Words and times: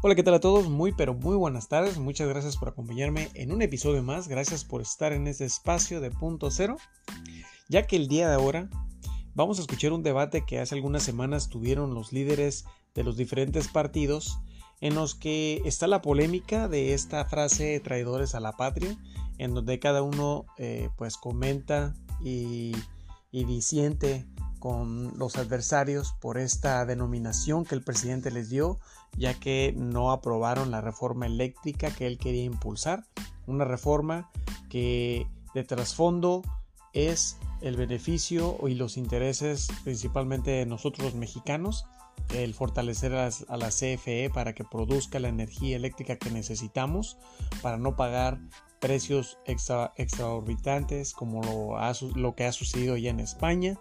Hola, 0.00 0.14
¿qué 0.14 0.22
tal 0.22 0.34
a 0.34 0.40
todos? 0.40 0.68
Muy, 0.68 0.92
pero 0.92 1.12
muy 1.12 1.34
buenas 1.34 1.66
tardes. 1.66 1.98
Muchas 1.98 2.28
gracias 2.28 2.56
por 2.56 2.68
acompañarme 2.68 3.30
en 3.34 3.50
un 3.50 3.62
episodio 3.62 4.00
más. 4.00 4.28
Gracias 4.28 4.64
por 4.64 4.80
estar 4.80 5.12
en 5.12 5.26
este 5.26 5.44
espacio 5.44 6.00
de 6.00 6.12
punto 6.12 6.52
cero. 6.52 6.76
Ya 7.68 7.84
que 7.84 7.96
el 7.96 8.06
día 8.06 8.28
de 8.28 8.36
ahora 8.36 8.70
vamos 9.34 9.58
a 9.58 9.62
escuchar 9.62 9.92
un 9.92 10.04
debate 10.04 10.44
que 10.46 10.60
hace 10.60 10.76
algunas 10.76 11.02
semanas 11.02 11.48
tuvieron 11.48 11.94
los 11.94 12.12
líderes 12.12 12.64
de 12.94 13.02
los 13.02 13.16
diferentes 13.16 13.66
partidos 13.66 14.38
en 14.80 14.94
los 14.94 15.16
que 15.16 15.62
está 15.64 15.88
la 15.88 16.00
polémica 16.00 16.68
de 16.68 16.94
esta 16.94 17.24
frase 17.24 17.80
traidores 17.80 18.36
a 18.36 18.40
la 18.40 18.52
patria, 18.52 18.96
en 19.38 19.52
donde 19.52 19.80
cada 19.80 20.02
uno 20.02 20.46
eh, 20.58 20.90
pues 20.96 21.16
comenta 21.16 21.96
y, 22.22 22.70
y 23.32 23.46
disiente 23.46 24.28
con 24.58 25.16
los 25.18 25.36
adversarios 25.36 26.14
por 26.20 26.38
esta 26.38 26.84
denominación 26.84 27.64
que 27.64 27.74
el 27.74 27.82
presidente 27.82 28.30
les 28.30 28.50
dio, 28.50 28.78
ya 29.16 29.34
que 29.34 29.74
no 29.76 30.10
aprobaron 30.10 30.70
la 30.70 30.80
reforma 30.80 31.26
eléctrica 31.26 31.90
que 31.90 32.06
él 32.06 32.18
quería 32.18 32.44
impulsar, 32.44 33.04
una 33.46 33.64
reforma 33.64 34.30
que 34.68 35.26
de 35.54 35.64
trasfondo 35.64 36.42
es 36.92 37.36
el 37.60 37.76
beneficio 37.76 38.58
y 38.66 38.74
los 38.74 38.96
intereses 38.96 39.68
principalmente 39.84 40.50
de 40.50 40.66
nosotros 40.66 41.06
los 41.06 41.14
mexicanos, 41.14 41.86
el 42.34 42.54
fortalecer 42.54 43.14
a, 43.14 43.30
la 43.56 43.68
CFE 43.68 44.30
para 44.32 44.54
que 44.54 44.64
produzca 44.64 45.18
la 45.18 45.28
energía 45.28 45.76
eléctrica 45.76 46.16
que 46.16 46.30
necesitamos 46.30 47.16
para 47.62 47.78
no 47.78 47.96
pagar 47.96 48.38
precios 48.80 49.38
extraorbitantes 49.44 51.12
como 51.12 51.42
lo, 51.42 51.76
lo 52.14 52.34
que 52.34 52.44
ha 52.44 52.52
sucedido 52.52 52.96
ya 52.96 53.10
en 53.10 53.20
España, 53.20 53.78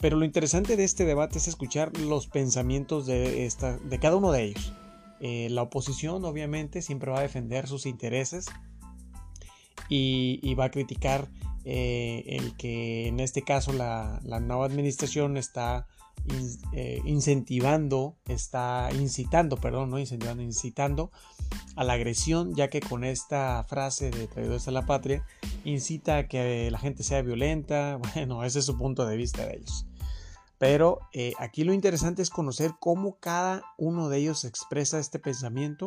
pero 0.00 0.16
lo 0.16 0.24
interesante 0.24 0.76
de 0.76 0.84
este 0.84 1.04
debate 1.04 1.38
es 1.38 1.48
escuchar 1.48 1.96
los 1.98 2.26
pensamientos 2.26 3.06
de, 3.06 3.46
esta, 3.46 3.76
de 3.78 3.98
cada 3.98 4.16
uno 4.16 4.32
de 4.32 4.44
ellos. 4.44 4.72
Eh, 5.20 5.48
la 5.50 5.62
oposición 5.62 6.24
obviamente 6.24 6.82
siempre 6.82 7.10
va 7.10 7.18
a 7.18 7.22
defender 7.22 7.66
sus 7.66 7.86
intereses 7.86 8.46
y, 9.88 10.54
va 10.54 10.66
a 10.66 10.70
criticar 10.70 11.28
eh, 11.64 12.24
el 12.26 12.56
que 12.56 13.08
en 13.08 13.20
este 13.20 13.42
caso 13.42 13.72
la, 13.72 14.20
nueva 14.22 14.66
administración 14.66 15.36
está 15.36 15.86
eh, 16.72 17.00
incentivando, 17.04 18.16
está 18.26 18.90
incitando, 18.92 19.56
perdón, 19.56 19.90
no 19.90 19.98
incentivando, 19.98 20.42
incitando 20.42 21.10
a 21.74 21.84
la 21.84 21.94
agresión, 21.94 22.54
ya 22.54 22.68
que 22.68 22.80
con 22.80 23.02
esta 23.02 23.64
frase 23.64 24.10
de 24.10 24.26
traidores 24.28 24.68
a 24.68 24.72
la 24.72 24.86
patria 24.86 25.24
incita 25.64 26.18
a 26.18 26.28
que 26.28 26.70
la 26.70 26.78
gente 26.78 27.02
sea 27.02 27.22
violenta. 27.22 27.98
Bueno, 28.14 28.44
ese 28.44 28.60
es 28.60 28.64
su 28.64 28.76
punto 28.76 29.06
de 29.06 29.16
vista 29.16 29.46
de 29.46 29.56
ellos. 29.56 29.87
Pero 30.58 31.00
eh, 31.12 31.32
aquí 31.38 31.64
lo 31.64 31.72
interesante 31.72 32.22
es 32.22 32.30
conocer 32.30 32.72
cómo 32.80 33.18
cada 33.20 33.62
uno 33.76 34.08
de 34.08 34.18
ellos 34.18 34.44
expresa 34.44 34.98
este 34.98 35.18
pensamiento 35.18 35.86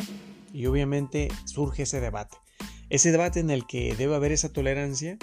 y 0.54 0.66
obviamente 0.66 1.28
surge 1.46 1.84
ese 1.84 2.00
debate. 2.00 2.38
Ese 2.90 3.12
debate 3.12 3.40
en 3.40 3.50
el 3.50 3.68
que 3.68 3.96
debe 3.96 4.16
haber 4.16 4.32
esa 4.32 4.50
tolerancia 4.50 5.18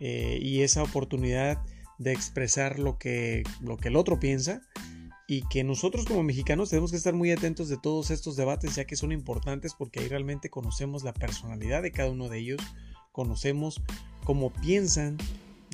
eh, 0.00 0.38
y 0.40 0.62
esa 0.62 0.82
oportunidad 0.82 1.62
de 1.98 2.12
expresar 2.12 2.78
lo 2.78 2.98
que, 2.98 3.42
lo 3.60 3.76
que 3.76 3.88
el 3.88 3.96
otro 3.96 4.18
piensa 4.18 4.62
y 5.26 5.42
que 5.48 5.64
nosotros 5.64 6.04
como 6.04 6.22
mexicanos 6.22 6.70
tenemos 6.70 6.90
que 6.90 6.96
estar 6.96 7.14
muy 7.14 7.30
atentos 7.30 7.68
de 7.68 7.78
todos 7.78 8.10
estos 8.10 8.36
debates 8.36 8.74
ya 8.74 8.84
que 8.84 8.96
son 8.96 9.12
importantes 9.12 9.74
porque 9.74 10.00
ahí 10.00 10.08
realmente 10.08 10.50
conocemos 10.50 11.02
la 11.02 11.14
personalidad 11.14 11.82
de 11.82 11.92
cada 11.92 12.10
uno 12.10 12.28
de 12.28 12.38
ellos, 12.38 12.60
conocemos 13.12 13.80
cómo 14.24 14.52
piensan 14.52 15.16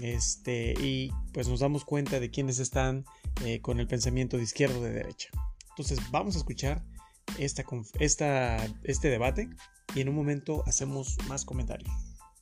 este, 0.02 0.74
y 0.80 1.12
pues 1.32 1.48
nos 1.48 1.60
damos 1.60 1.84
cuenta 1.84 2.20
de 2.20 2.30
quiénes 2.30 2.58
están 2.58 3.04
eh, 3.44 3.60
con 3.60 3.80
el 3.80 3.86
pensamiento 3.86 4.36
de 4.36 4.42
izquierda 4.42 4.78
o 4.78 4.82
de 4.82 4.90
derecha. 4.90 5.30
Entonces 5.70 5.98
vamos 6.10 6.34
a 6.34 6.38
escuchar 6.38 6.82
esta, 7.38 7.64
esta, 7.98 8.56
este 8.84 9.08
debate 9.08 9.48
y 9.94 10.00
en 10.00 10.08
un 10.08 10.14
momento 10.14 10.62
hacemos 10.66 11.16
más 11.26 11.44
comentarios. 11.44 11.90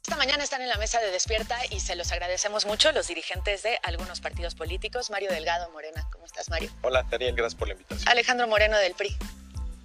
Esta 0.02 0.16
mañana 0.16 0.42
están 0.42 0.62
en 0.62 0.68
la 0.68 0.78
mesa 0.78 1.00
de 1.00 1.10
despierta 1.10 1.58
y 1.70 1.80
se 1.80 1.94
los 1.94 2.12
agradecemos 2.12 2.64
mucho 2.64 2.92
los 2.92 3.08
dirigentes 3.08 3.62
de 3.62 3.78
algunos 3.82 4.20
partidos 4.20 4.54
políticos. 4.54 5.10
Mario 5.10 5.30
Delgado, 5.30 5.70
Morena, 5.70 6.08
¿cómo 6.10 6.24
estás 6.24 6.48
Mario? 6.48 6.70
Hola 6.82 7.02
Daniel, 7.10 7.34
gracias 7.34 7.58
por 7.58 7.68
la 7.68 7.74
invitación. 7.74 8.08
Alejandro 8.08 8.48
Moreno 8.48 8.78
del 8.78 8.94
PRI. 8.94 9.14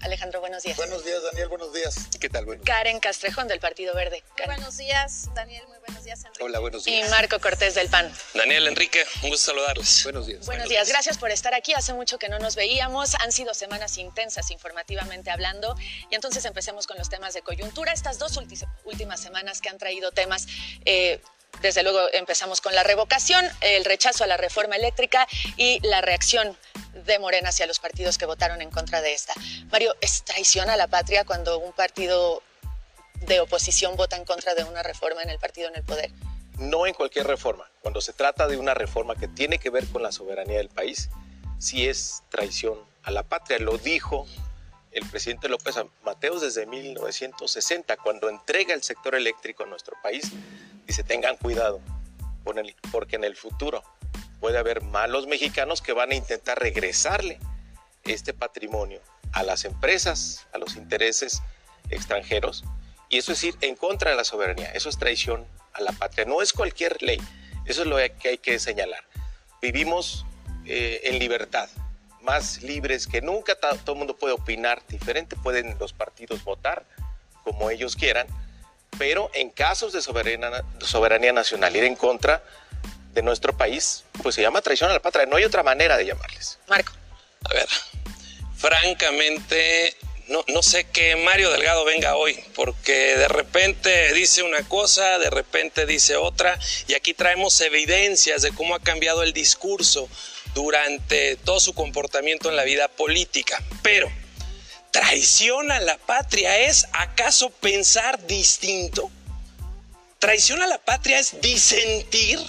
Alejandro, 0.04 0.42
buenos 0.42 0.64
días. 0.64 0.76
Buenos 0.76 1.06
días, 1.06 1.24
Daniel, 1.24 1.48
buenos 1.48 1.72
días. 1.74 1.96
¿Qué 2.20 2.30
tal? 2.30 2.44
Bueno. 2.44 2.62
Karen 2.66 3.00
Castrejón 3.00 3.48
del 3.48 3.62
Partido 3.62 3.96
Verde. 3.96 4.22
buenos 4.46 4.76
días, 4.76 5.30
Daniel, 5.34 5.64
muy 5.70 5.78
buenos 5.80 6.04
días, 6.04 6.20
Enrique. 6.26 6.44
Hola, 6.44 6.60
buenos 6.60 6.84
días. 6.84 7.08
Y 7.08 7.10
Marco 7.10 7.40
Cortés 7.40 7.74
del 7.76 7.88
PAN. 7.88 8.14
Daniel, 8.34 8.68
Enrique, 8.68 9.06
un 9.24 9.30
gusto 9.30 9.52
saludarles. 9.52 10.04
Buenos 10.04 10.28
días. 10.28 10.46
Buenos 10.46 10.68
días, 10.68 10.90
gracias 10.90 11.18
por 11.18 11.32
estar 11.32 11.54
aquí. 11.54 11.74
Hace 11.74 11.94
mucho 11.94 12.20
que 12.20 12.28
no 12.28 12.38
nos 12.38 12.56
veíamos. 12.56 13.16
Han 13.16 13.32
sido 13.32 13.54
semanas 13.54 13.98
intensas 13.98 14.52
informativamente 14.52 15.32
hablando. 15.32 15.74
Y 16.12 16.16
entonces 16.16 16.44
empecemos 16.44 16.86
con 16.86 16.98
los 16.98 17.10
temas 17.10 17.34
de 17.34 17.42
coyuntura. 17.42 17.94
Estas 17.94 18.20
dos 18.20 18.38
últimas 18.84 19.22
semanas 19.22 19.62
que 19.62 19.70
han 19.70 19.78
traído 19.78 20.12
temas... 20.12 20.48
Eh, 20.84 21.22
desde 21.62 21.84
luego 21.84 22.00
empezamos 22.14 22.62
con 22.62 22.76
la 22.76 22.84
revocación, 22.84 23.46
el 23.62 23.86
rechazo 23.86 24.24
a 24.24 24.28
la 24.28 24.38
reforma 24.38 24.76
eléctrica 24.76 25.28
y 25.58 25.80
la 25.88 26.02
reacción 26.02 26.58
de 27.06 27.20
Morena 27.20 27.50
hacia 27.50 27.66
los 27.68 27.80
partidos 27.80 28.18
que 28.18 28.26
votaron 28.26 28.62
en 28.62 28.70
contra 28.70 29.02
de 29.02 29.14
esta. 29.14 29.34
Mario, 29.72 29.96
¿es 30.02 30.24
traición 30.24 30.70
a 30.70 30.78
la 30.78 30.88
patria 30.88 31.26
cuando 31.26 31.58
un 31.60 31.74
partido 31.74 32.44
de 33.22 33.40
oposición 33.40 33.96
vota 33.96 34.18
en 34.18 34.26
contra 34.26 34.54
de 34.56 34.64
una 34.64 34.84
reforma 34.84 35.22
en 35.22 35.30
el 35.30 35.40
partido 35.40 35.70
en 35.70 35.76
el 35.76 35.84
poder? 35.84 36.12
No 36.58 36.86
en 36.86 36.94
cualquier 36.94 37.28
reforma. 37.28 37.70
Cuando 37.82 38.02
se 38.02 38.14
trata 38.14 38.48
de 38.48 38.58
una 38.58 38.74
reforma 38.74 39.16
que 39.16 39.28
tiene 39.28 39.58
que 39.58 39.70
ver 39.70 39.88
con 39.88 40.04
la 40.04 40.12
soberanía 40.12 40.58
del 40.58 40.70
país, 40.70 41.10
sí 41.60 41.88
es 41.88 42.24
traición 42.30 42.80
a 43.04 43.12
la 43.12 43.24
patria. 43.24 43.58
Lo 43.60 43.78
dijo 43.78 44.28
el 44.92 45.08
presidente 45.10 45.50
López 45.50 45.76
Mateos 46.04 46.42
desde 46.42 46.66
1960, 46.66 47.98
cuando 47.98 48.30
entrega 48.30 48.74
el 48.74 48.84
sector 48.84 49.16
eléctrico 49.16 49.64
a 49.64 49.68
nuestro 49.68 49.96
país. 50.04 50.32
Dice, 50.86 51.04
tengan 51.04 51.38
cuidado, 51.38 51.82
porque 52.92 53.16
en 53.16 53.24
el 53.24 53.36
futuro 53.36 53.84
puede 54.40 54.58
haber 54.58 54.82
malos 54.82 55.28
mexicanos 55.28 55.82
que 55.82 55.94
van 55.94 56.12
a 56.12 56.16
intentar 56.16 56.60
regresarle 56.60 57.40
este 58.04 58.34
patrimonio 58.34 59.00
a 59.32 59.44
las 59.44 59.66
empresas, 59.66 60.46
a 60.54 60.58
los 60.58 60.76
intereses 60.76 61.42
extranjeros. 61.90 62.64
Y 63.10 63.18
eso 63.18 63.32
es 63.32 63.44
ir 63.44 63.56
en 63.62 63.76
contra 63.76 64.12
de 64.12 64.18
la 64.18 64.24
soberanía, 64.24 64.72
eso 64.72 64.90
es 64.90 64.98
traición 64.98 65.46
a 65.74 65.82
la 65.82 65.92
patria. 65.94 66.26
No 66.26 66.42
es 66.42 66.54
cualquier 66.54 67.02
ley, 67.02 67.20
eso 67.66 67.82
es 67.84 67.88
lo 67.88 67.98
que 68.20 68.30
hay 68.30 68.38
que 68.38 68.60
señalar. 68.60 69.04
Vivimos 69.62 70.26
eh, 70.66 71.02
en 71.06 71.20
libertad, 71.20 71.70
más 72.22 72.62
libres 72.62 73.08
que 73.08 73.22
nunca, 73.22 73.56
todo 73.56 73.94
el 73.94 73.98
mundo 73.98 74.18
puede 74.18 74.34
opinar 74.34 74.82
diferente, 74.88 75.36
pueden 75.36 75.78
los 75.80 75.94
partidos 75.94 76.44
votar 76.44 76.86
como 77.44 77.70
ellos 77.70 77.96
quieran, 77.96 78.28
pero 78.98 79.30
en 79.34 79.50
casos 79.50 79.94
de 79.94 80.02
soberanía, 80.02 80.64
soberanía 80.80 81.34
nacional, 81.34 81.76
ir 81.76 81.84
en 81.84 81.96
contra 81.96 82.44
de 83.14 83.22
nuestro 83.22 83.56
país, 83.56 84.04
pues 84.22 84.36
se 84.36 84.42
llama 84.42 84.62
traición 84.62 84.90
a 84.90 84.94
la 84.94 85.02
patria. 85.02 85.26
No 85.26 85.36
hay 85.36 85.44
otra 85.44 85.64
manera 85.64 85.98
de 85.98 86.06
llamarles. 86.06 86.60
Marco. 86.68 86.94
A 87.50 87.54
ver, 87.54 87.68
francamente, 88.58 89.96
no, 90.30 90.44
no 90.48 90.64
sé 90.64 90.86
que 90.86 91.16
Mario 91.18 91.52
Delgado 91.52 91.86
venga 91.86 92.16
hoy, 92.16 92.40
porque 92.56 93.18
de 93.18 93.28
repente 93.28 94.14
dice 94.14 94.44
una 94.44 94.64
cosa, 94.68 95.20
de 95.20 95.30
repente 95.30 95.86
dice 95.86 96.16
otra, 96.16 96.58
y 96.88 96.94
aquí 96.94 97.14
traemos 97.14 97.60
evidencias 97.62 98.42
de 98.42 98.54
cómo 98.54 98.76
ha 98.76 98.80
cambiado 98.80 99.24
el 99.24 99.34
discurso 99.34 100.10
durante 100.54 101.36
todo 101.38 101.60
su 101.60 101.74
comportamiento 101.74 102.50
en 102.50 102.56
la 102.56 102.64
vida 102.64 102.88
política. 102.88 103.62
Pero, 103.82 104.12
¿traición 104.94 105.72
a 105.72 105.80
la 105.80 105.98
patria 105.98 106.60
es 106.60 106.86
acaso 106.94 107.50
pensar 107.50 108.26
distinto? 108.28 109.12
¿Traición 110.20 110.62
a 110.62 110.68
la 110.68 110.78
patria 110.78 111.20
es 111.20 111.42
disentir? 111.42 112.40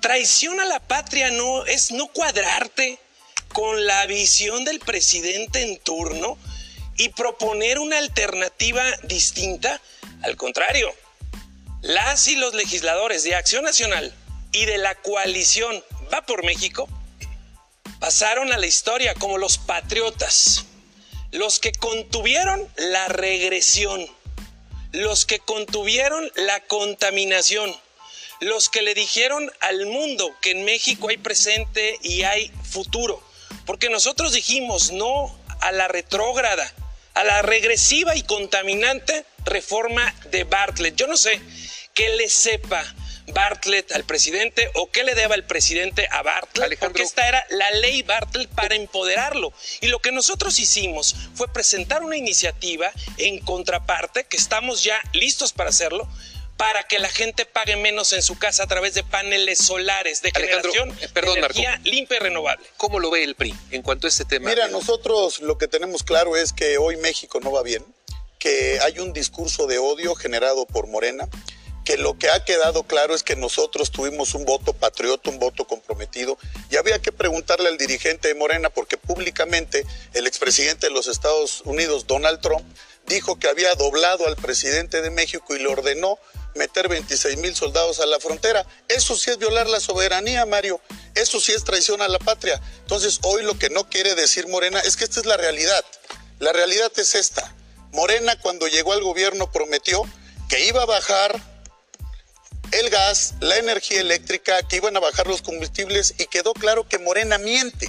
Traición 0.00 0.58
a 0.60 0.64
la 0.64 0.80
patria 0.80 1.30
no 1.30 1.66
es 1.66 1.92
no 1.92 2.08
cuadrarte 2.08 2.98
con 3.52 3.86
la 3.86 4.06
visión 4.06 4.64
del 4.64 4.80
presidente 4.80 5.62
en 5.62 5.78
turno 5.78 6.38
y 6.96 7.10
proponer 7.10 7.78
una 7.78 7.98
alternativa 7.98 8.82
distinta. 9.04 9.80
Al 10.22 10.36
contrario, 10.36 10.92
las 11.82 12.26
y 12.28 12.36
los 12.36 12.54
legisladores 12.54 13.24
de 13.24 13.34
Acción 13.34 13.62
Nacional 13.62 14.12
y 14.52 14.64
de 14.64 14.78
la 14.78 14.94
coalición 14.96 15.84
Va 16.12 16.22
por 16.22 16.42
México 16.42 16.88
pasaron 18.00 18.52
a 18.52 18.58
la 18.58 18.66
historia 18.66 19.14
como 19.14 19.38
los 19.38 19.58
patriotas, 19.58 20.64
los 21.32 21.58
que 21.60 21.72
contuvieron 21.72 22.66
la 22.76 23.08
regresión, 23.08 24.06
los 24.92 25.26
que 25.26 25.38
contuvieron 25.38 26.30
la 26.36 26.60
contaminación 26.60 27.74
los 28.40 28.68
que 28.68 28.82
le 28.82 28.94
dijeron 28.94 29.50
al 29.60 29.86
mundo 29.86 30.34
que 30.40 30.52
en 30.52 30.64
México 30.64 31.08
hay 31.08 31.16
presente 31.16 31.98
y 32.02 32.22
hay 32.22 32.52
futuro. 32.62 33.22
Porque 33.66 33.90
nosotros 33.90 34.32
dijimos 34.32 34.92
no 34.92 35.36
a 35.60 35.72
la 35.72 35.88
retrógrada, 35.88 36.72
a 37.14 37.24
la 37.24 37.42
regresiva 37.42 38.14
y 38.14 38.22
contaminante 38.22 39.24
reforma 39.44 40.14
de 40.30 40.44
Bartlett. 40.44 40.94
Yo 40.94 41.06
no 41.06 41.16
sé 41.16 41.40
qué 41.94 42.10
le 42.10 42.28
sepa 42.28 42.84
Bartlett 43.32 43.92
al 43.92 44.04
presidente 44.04 44.70
o 44.74 44.90
qué 44.90 45.04
le 45.04 45.14
deba 45.14 45.34
el 45.34 45.44
presidente 45.44 46.08
a 46.10 46.22
Bartlett, 46.22 46.78
porque 46.78 47.02
esta 47.02 47.28
era 47.28 47.44
la 47.50 47.70
ley 47.72 48.02
Bartlett 48.02 48.48
para 48.50 48.74
empoderarlo. 48.74 49.52
Y 49.80 49.88
lo 49.88 50.00
que 50.00 50.12
nosotros 50.12 50.58
hicimos 50.58 51.14
fue 51.34 51.52
presentar 51.52 52.02
una 52.02 52.16
iniciativa 52.16 52.90
en 53.16 53.38
contraparte, 53.40 54.24
que 54.24 54.36
estamos 54.36 54.82
ya 54.82 55.00
listos 55.12 55.52
para 55.52 55.70
hacerlo, 55.70 56.08
para 56.58 56.82
que 56.82 56.98
la 56.98 57.08
gente 57.08 57.46
pague 57.46 57.76
menos 57.76 58.12
en 58.12 58.20
su 58.20 58.36
casa 58.36 58.64
a 58.64 58.66
través 58.66 58.92
de 58.92 59.04
paneles 59.04 59.58
solares 59.58 60.22
de 60.22 60.32
generación 60.32 60.90
eh, 61.00 61.08
de 61.14 61.32
energía 61.32 61.80
limpia 61.84 62.16
y 62.16 62.20
renovable. 62.20 62.66
¿Cómo 62.76 62.98
lo 62.98 63.10
ve 63.10 63.22
el 63.22 63.36
PRI 63.36 63.54
en 63.70 63.82
cuanto 63.82 64.08
a 64.08 64.10
este 64.10 64.24
tema? 64.24 64.50
Mira, 64.50 64.66
nosotros 64.66 65.38
lo 65.38 65.56
que 65.56 65.68
tenemos 65.68 66.02
claro 66.02 66.36
es 66.36 66.52
que 66.52 66.76
hoy 66.76 66.96
México 66.96 67.38
no 67.40 67.52
va 67.52 67.62
bien, 67.62 67.84
que 68.40 68.80
hay 68.82 68.98
un 68.98 69.12
discurso 69.12 69.68
de 69.68 69.78
odio 69.78 70.16
generado 70.16 70.66
por 70.66 70.88
Morena, 70.88 71.28
que 71.88 71.96
lo 71.96 72.18
que 72.18 72.28
ha 72.28 72.44
quedado 72.44 72.82
claro 72.82 73.14
es 73.14 73.22
que 73.22 73.34
nosotros 73.34 73.90
tuvimos 73.90 74.34
un 74.34 74.44
voto 74.44 74.74
patriota, 74.74 75.30
un 75.30 75.38
voto 75.38 75.66
comprometido, 75.66 76.36
y 76.70 76.76
había 76.76 76.98
que 76.98 77.12
preguntarle 77.12 77.66
al 77.66 77.78
dirigente 77.78 78.28
de 78.28 78.34
Morena, 78.34 78.68
porque 78.68 78.98
públicamente 78.98 79.86
el 80.12 80.26
expresidente 80.26 80.88
de 80.88 80.92
los 80.92 81.06
Estados 81.06 81.62
Unidos, 81.64 82.06
Donald 82.06 82.42
Trump, 82.42 82.62
dijo 83.06 83.38
que 83.38 83.48
había 83.48 83.74
doblado 83.74 84.26
al 84.26 84.36
presidente 84.36 85.00
de 85.00 85.08
México 85.08 85.56
y 85.56 85.60
le 85.60 85.68
ordenó 85.68 86.18
meter 86.56 86.88
26 86.88 87.38
mil 87.38 87.56
soldados 87.56 88.00
a 88.00 88.06
la 88.06 88.20
frontera. 88.20 88.66
Eso 88.88 89.16
sí 89.16 89.30
es 89.30 89.38
violar 89.38 89.66
la 89.66 89.80
soberanía, 89.80 90.44
Mario. 90.44 90.82
Eso 91.14 91.40
sí 91.40 91.52
es 91.52 91.64
traición 91.64 92.02
a 92.02 92.08
la 92.08 92.18
patria. 92.18 92.60
Entonces, 92.80 93.18
hoy 93.22 93.44
lo 93.44 93.58
que 93.58 93.70
no 93.70 93.88
quiere 93.88 94.14
decir 94.14 94.46
Morena 94.46 94.78
es 94.80 94.98
que 94.98 95.04
esta 95.04 95.20
es 95.20 95.26
la 95.26 95.38
realidad. 95.38 95.82
La 96.38 96.52
realidad 96.52 96.92
es 96.96 97.14
esta. 97.14 97.54
Morena 97.92 98.38
cuando 98.42 98.68
llegó 98.68 98.92
al 98.92 99.02
gobierno 99.02 99.50
prometió 99.50 100.02
que 100.50 100.66
iba 100.66 100.82
a 100.82 100.86
bajar 100.86 101.57
el 102.72 102.90
gas, 102.90 103.34
la 103.40 103.56
energía 103.56 104.00
eléctrica, 104.00 104.62
que 104.62 104.76
iban 104.76 104.96
a 104.96 105.00
bajar 105.00 105.26
los 105.26 105.42
combustibles 105.42 106.14
y 106.18 106.26
quedó 106.26 106.52
claro 106.54 106.88
que 106.88 106.98
Morena 106.98 107.38
miente, 107.38 107.88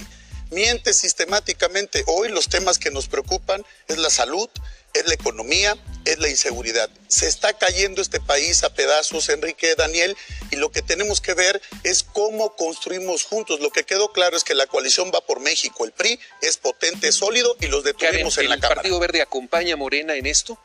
miente 0.50 0.92
sistemáticamente. 0.92 2.04
Hoy 2.06 2.28
los 2.28 2.48
temas 2.48 2.78
que 2.78 2.90
nos 2.90 3.08
preocupan 3.08 3.64
es 3.88 3.98
la 3.98 4.10
salud, 4.10 4.48
es 4.94 5.06
la 5.06 5.14
economía, 5.14 5.76
es 6.04 6.18
la 6.18 6.28
inseguridad. 6.28 6.90
Se 7.08 7.28
está 7.28 7.52
cayendo 7.52 8.02
este 8.02 8.20
país 8.20 8.64
a 8.64 8.74
pedazos, 8.74 9.28
Enrique 9.28 9.74
Daniel, 9.76 10.16
y 10.50 10.56
lo 10.56 10.70
que 10.70 10.82
tenemos 10.82 11.20
que 11.20 11.34
ver 11.34 11.60
es 11.84 12.02
cómo 12.02 12.56
construimos 12.56 13.24
juntos. 13.24 13.60
Lo 13.60 13.70
que 13.70 13.84
quedó 13.84 14.12
claro 14.12 14.36
es 14.36 14.44
que 14.44 14.54
la 14.54 14.66
coalición 14.66 15.12
va 15.14 15.20
por 15.20 15.40
México. 15.40 15.84
El 15.84 15.92
PRI 15.92 16.18
es 16.42 16.56
potente, 16.56 17.12
sólido 17.12 17.56
y 17.60 17.66
los 17.66 17.84
detuvimos 17.84 18.38
en 18.38 18.48
la 18.48 18.56
Cámara. 18.56 18.68
¿El 18.68 18.76
Partido 18.76 18.98
Verde 18.98 19.22
acompaña 19.22 19.74
a 19.74 19.76
Morena 19.76 20.16
en 20.16 20.26
esto? 20.26 20.58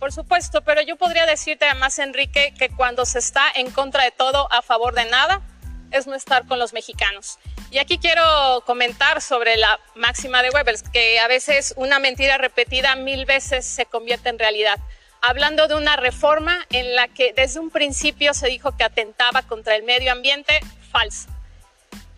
Por 0.00 0.12
supuesto, 0.12 0.62
pero 0.62 0.80
yo 0.80 0.96
podría 0.96 1.26
decirte 1.26 1.66
además, 1.66 1.98
Enrique, 1.98 2.54
que 2.58 2.70
cuando 2.70 3.04
se 3.04 3.18
está 3.18 3.44
en 3.54 3.70
contra 3.70 4.02
de 4.02 4.10
todo, 4.10 4.50
a 4.50 4.62
favor 4.62 4.94
de 4.94 5.04
nada, 5.04 5.42
es 5.90 6.06
no 6.06 6.14
estar 6.14 6.46
con 6.46 6.58
los 6.58 6.72
mexicanos. 6.72 7.38
Y 7.70 7.78
aquí 7.78 7.98
quiero 7.98 8.62
comentar 8.64 9.20
sobre 9.20 9.58
la 9.58 9.78
máxima 9.94 10.42
de 10.42 10.48
Webers, 10.48 10.82
que 10.84 11.20
a 11.20 11.28
veces 11.28 11.74
una 11.76 11.98
mentira 11.98 12.38
repetida 12.38 12.96
mil 12.96 13.26
veces 13.26 13.66
se 13.66 13.84
convierte 13.84 14.30
en 14.30 14.38
realidad. 14.38 14.78
Hablando 15.20 15.68
de 15.68 15.74
una 15.74 15.96
reforma 15.96 16.66
en 16.70 16.96
la 16.96 17.06
que 17.08 17.34
desde 17.34 17.60
un 17.60 17.68
principio 17.68 18.32
se 18.32 18.48
dijo 18.48 18.74
que 18.78 18.84
atentaba 18.84 19.42
contra 19.42 19.76
el 19.76 19.82
medio 19.82 20.12
ambiente, 20.12 20.60
falso. 20.90 21.28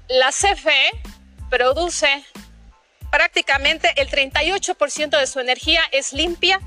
La 0.06 0.30
CFE 0.30 0.90
produce 1.50 2.24
prácticamente 3.10 3.92
el 3.96 4.08
38% 4.08 5.18
de 5.18 5.26
su 5.26 5.40
energía 5.40 5.82
es 5.90 6.12
limpia 6.12 6.60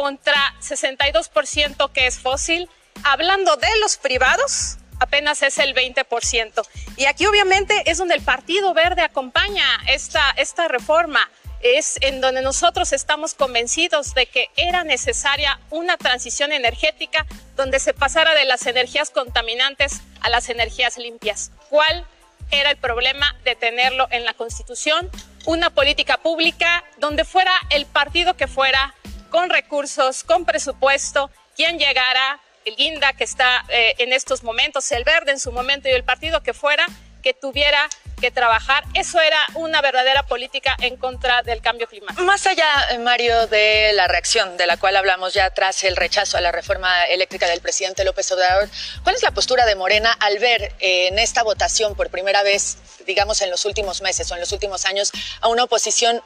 contra 0.00 0.54
62% 0.62 1.92
que 1.92 2.06
es 2.06 2.18
fósil. 2.18 2.70
Hablando 3.04 3.56
de 3.56 3.68
los 3.82 3.98
privados, 3.98 4.78
apenas 4.98 5.42
es 5.42 5.58
el 5.58 5.74
20%. 5.74 6.66
Y 6.96 7.04
aquí 7.04 7.26
obviamente 7.26 7.82
es 7.84 7.98
donde 7.98 8.14
el 8.14 8.22
Partido 8.22 8.72
Verde 8.72 9.02
acompaña 9.02 9.62
esta, 9.88 10.30
esta 10.38 10.68
reforma. 10.68 11.28
Es 11.60 11.98
en 12.00 12.22
donde 12.22 12.40
nosotros 12.40 12.94
estamos 12.94 13.34
convencidos 13.34 14.14
de 14.14 14.24
que 14.24 14.48
era 14.56 14.84
necesaria 14.84 15.60
una 15.68 15.98
transición 15.98 16.50
energética 16.52 17.26
donde 17.54 17.78
se 17.78 17.92
pasara 17.92 18.34
de 18.34 18.46
las 18.46 18.66
energías 18.66 19.10
contaminantes 19.10 20.00
a 20.22 20.30
las 20.30 20.48
energías 20.48 20.96
limpias. 20.96 21.52
¿Cuál 21.68 22.06
era 22.50 22.70
el 22.70 22.78
problema 22.78 23.36
de 23.44 23.54
tenerlo 23.54 24.08
en 24.10 24.24
la 24.24 24.32
Constitución? 24.32 25.10
Una 25.44 25.68
política 25.68 26.16
pública 26.16 26.84
donde 26.96 27.26
fuera 27.26 27.52
el 27.68 27.84
partido 27.84 28.34
que 28.34 28.46
fuera, 28.46 28.94
con 29.30 29.48
recursos, 29.48 30.24
con 30.24 30.44
presupuesto, 30.44 31.30
quien 31.56 31.78
llegara 31.78 32.40
el 32.64 32.76
Guinda 32.76 33.12
que 33.14 33.24
está 33.24 33.64
eh, 33.68 33.94
en 33.98 34.12
estos 34.12 34.42
momentos, 34.42 34.90
el 34.92 35.04
Verde 35.04 35.32
en 35.32 35.40
su 35.40 35.52
momento 35.52 35.88
y 35.88 35.92
el 35.92 36.04
partido 36.04 36.42
que 36.42 36.52
fuera, 36.52 36.86
que 37.22 37.32
tuviera 37.34 37.88
que 38.20 38.30
trabajar. 38.30 38.84
Eso 38.94 39.20
era 39.20 39.38
una 39.54 39.80
verdadera 39.80 40.24
política 40.24 40.76
en 40.80 40.96
contra 40.96 41.42
del 41.42 41.62
cambio 41.62 41.86
climático. 41.86 42.22
Más 42.22 42.46
allá, 42.46 42.66
eh, 42.90 42.98
Mario, 42.98 43.46
de 43.46 43.92
la 43.94 44.08
reacción 44.08 44.56
de 44.56 44.66
la 44.66 44.76
cual 44.76 44.96
hablamos 44.96 45.32
ya 45.32 45.50
tras 45.50 45.82
el 45.84 45.96
rechazo 45.96 46.36
a 46.36 46.40
la 46.40 46.52
reforma 46.52 47.04
eléctrica 47.04 47.46
del 47.46 47.60
presidente 47.60 48.04
López 48.04 48.30
Obrador, 48.32 48.68
¿cuál 49.02 49.14
es 49.14 49.22
la 49.22 49.30
postura 49.30 49.64
de 49.64 49.74
Morena 49.74 50.12
al 50.20 50.38
ver 50.38 50.74
eh, 50.80 51.08
en 51.08 51.18
esta 51.18 51.42
votación 51.42 51.94
por 51.94 52.10
primera 52.10 52.42
vez, 52.42 52.76
digamos 53.06 53.40
en 53.40 53.50
los 53.50 53.64
últimos 53.64 54.02
meses 54.02 54.30
o 54.30 54.34
en 54.34 54.40
los 54.40 54.52
últimos 54.52 54.84
años, 54.84 55.12
a 55.40 55.48
una 55.48 55.64
oposición 55.64 56.22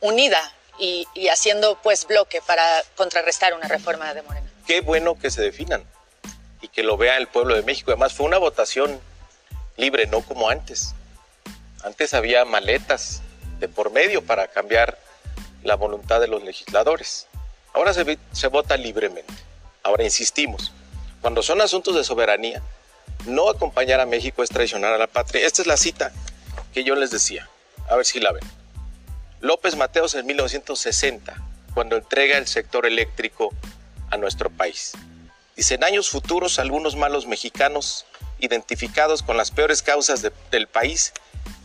unida 0.00 0.52
y, 0.78 1.06
haciendo 1.28 1.78
pues 1.82 2.06
bloque 2.06 2.40
para 2.46 2.82
contrarrestar 2.96 3.54
una 3.54 3.68
reforma 3.68 4.12
de 4.14 4.22
Morena? 4.22 4.48
qué 4.66 4.82
bueno 4.82 5.18
que 5.18 5.30
se 5.30 5.40
definan 5.40 5.82
y 6.60 6.68
que 6.68 6.82
lo 6.82 6.96
vea 6.96 7.16
el 7.16 7.26
pueblo 7.26 7.54
de 7.54 7.62
México. 7.62 7.90
Además, 7.90 8.12
fue 8.12 8.26
una 8.26 8.36
votación 8.38 9.00
libre, 9.76 10.06
no 10.06 10.20
como 10.20 10.50
antes. 10.50 10.94
Antes 11.82 12.12
había 12.12 12.44
maletas 12.44 13.22
de 13.60 13.68
por 13.68 13.90
medio 13.90 14.22
para 14.22 14.48
cambiar 14.48 14.98
la 15.62 15.74
voluntad 15.74 16.20
de 16.20 16.28
los 16.28 16.42
legisladores. 16.42 17.26
Ahora 17.72 17.94
se 17.94 18.46
vota 18.48 18.76
libremente. 18.76 19.32
Ahora 19.82 20.04
insistimos, 20.04 20.72
cuando 21.20 21.42
son 21.42 21.60
asuntos 21.60 21.94
de 21.94 22.04
soberanía, 22.04 22.62
no 23.26 23.48
acompañar 23.48 24.00
a 24.00 24.06
México 24.06 24.42
es 24.42 24.50
traicionar 24.50 24.92
a 24.92 24.98
la 24.98 25.06
patria. 25.06 25.46
Esta 25.46 25.62
es 25.62 25.66
la 25.66 25.76
cita 25.76 26.12
que 26.74 26.84
yo 26.84 26.94
les 26.94 27.10
decía, 27.10 27.48
a 27.88 27.96
ver 27.96 28.04
si 28.04 28.20
la 28.20 28.32
ven. 28.32 28.44
López 29.40 29.76
Mateos 29.76 30.14
en 30.14 30.26
1960, 30.26 31.36
cuando 31.72 31.96
entrega 31.96 32.38
el 32.38 32.48
sector 32.48 32.86
eléctrico 32.86 33.50
a 34.10 34.16
nuestro 34.16 34.50
país. 34.50 34.92
Dice, 35.56 35.74
en 35.74 35.84
años 35.84 36.10
futuros 36.10 36.58
algunos 36.58 36.96
malos 36.96 37.26
mexicanos, 37.26 38.04
identificados 38.40 39.22
con 39.22 39.36
las 39.36 39.50
peores 39.50 39.82
causas 39.82 40.26
del 40.50 40.66
país, 40.66 41.12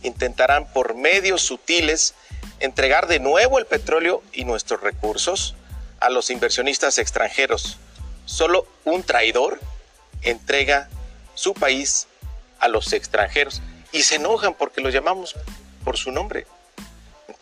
intentarán 0.02 0.72
por 0.72 0.94
medios 0.94 1.42
sutiles 1.42 2.14
entregar 2.60 3.08
de 3.08 3.18
nuevo 3.18 3.58
el 3.58 3.66
petróleo 3.66 4.22
y 4.32 4.44
nuestros 4.44 4.80
recursos 4.80 5.54
a 6.00 6.10
los 6.10 6.30
inversionistas 6.30 6.98
extranjeros. 6.98 7.78
Solo 8.24 8.66
un 8.84 9.02
traidor 9.02 9.58
entrega 10.22 10.88
su 11.34 11.54
país 11.54 12.06
a 12.60 12.68
los 12.68 12.92
extranjeros 12.92 13.62
y 13.90 14.02
se 14.02 14.16
enojan 14.16 14.54
porque 14.54 14.80
los 14.80 14.94
llamamos 14.94 15.34
por 15.84 15.96
su 15.96 16.12
nombre. 16.12 16.46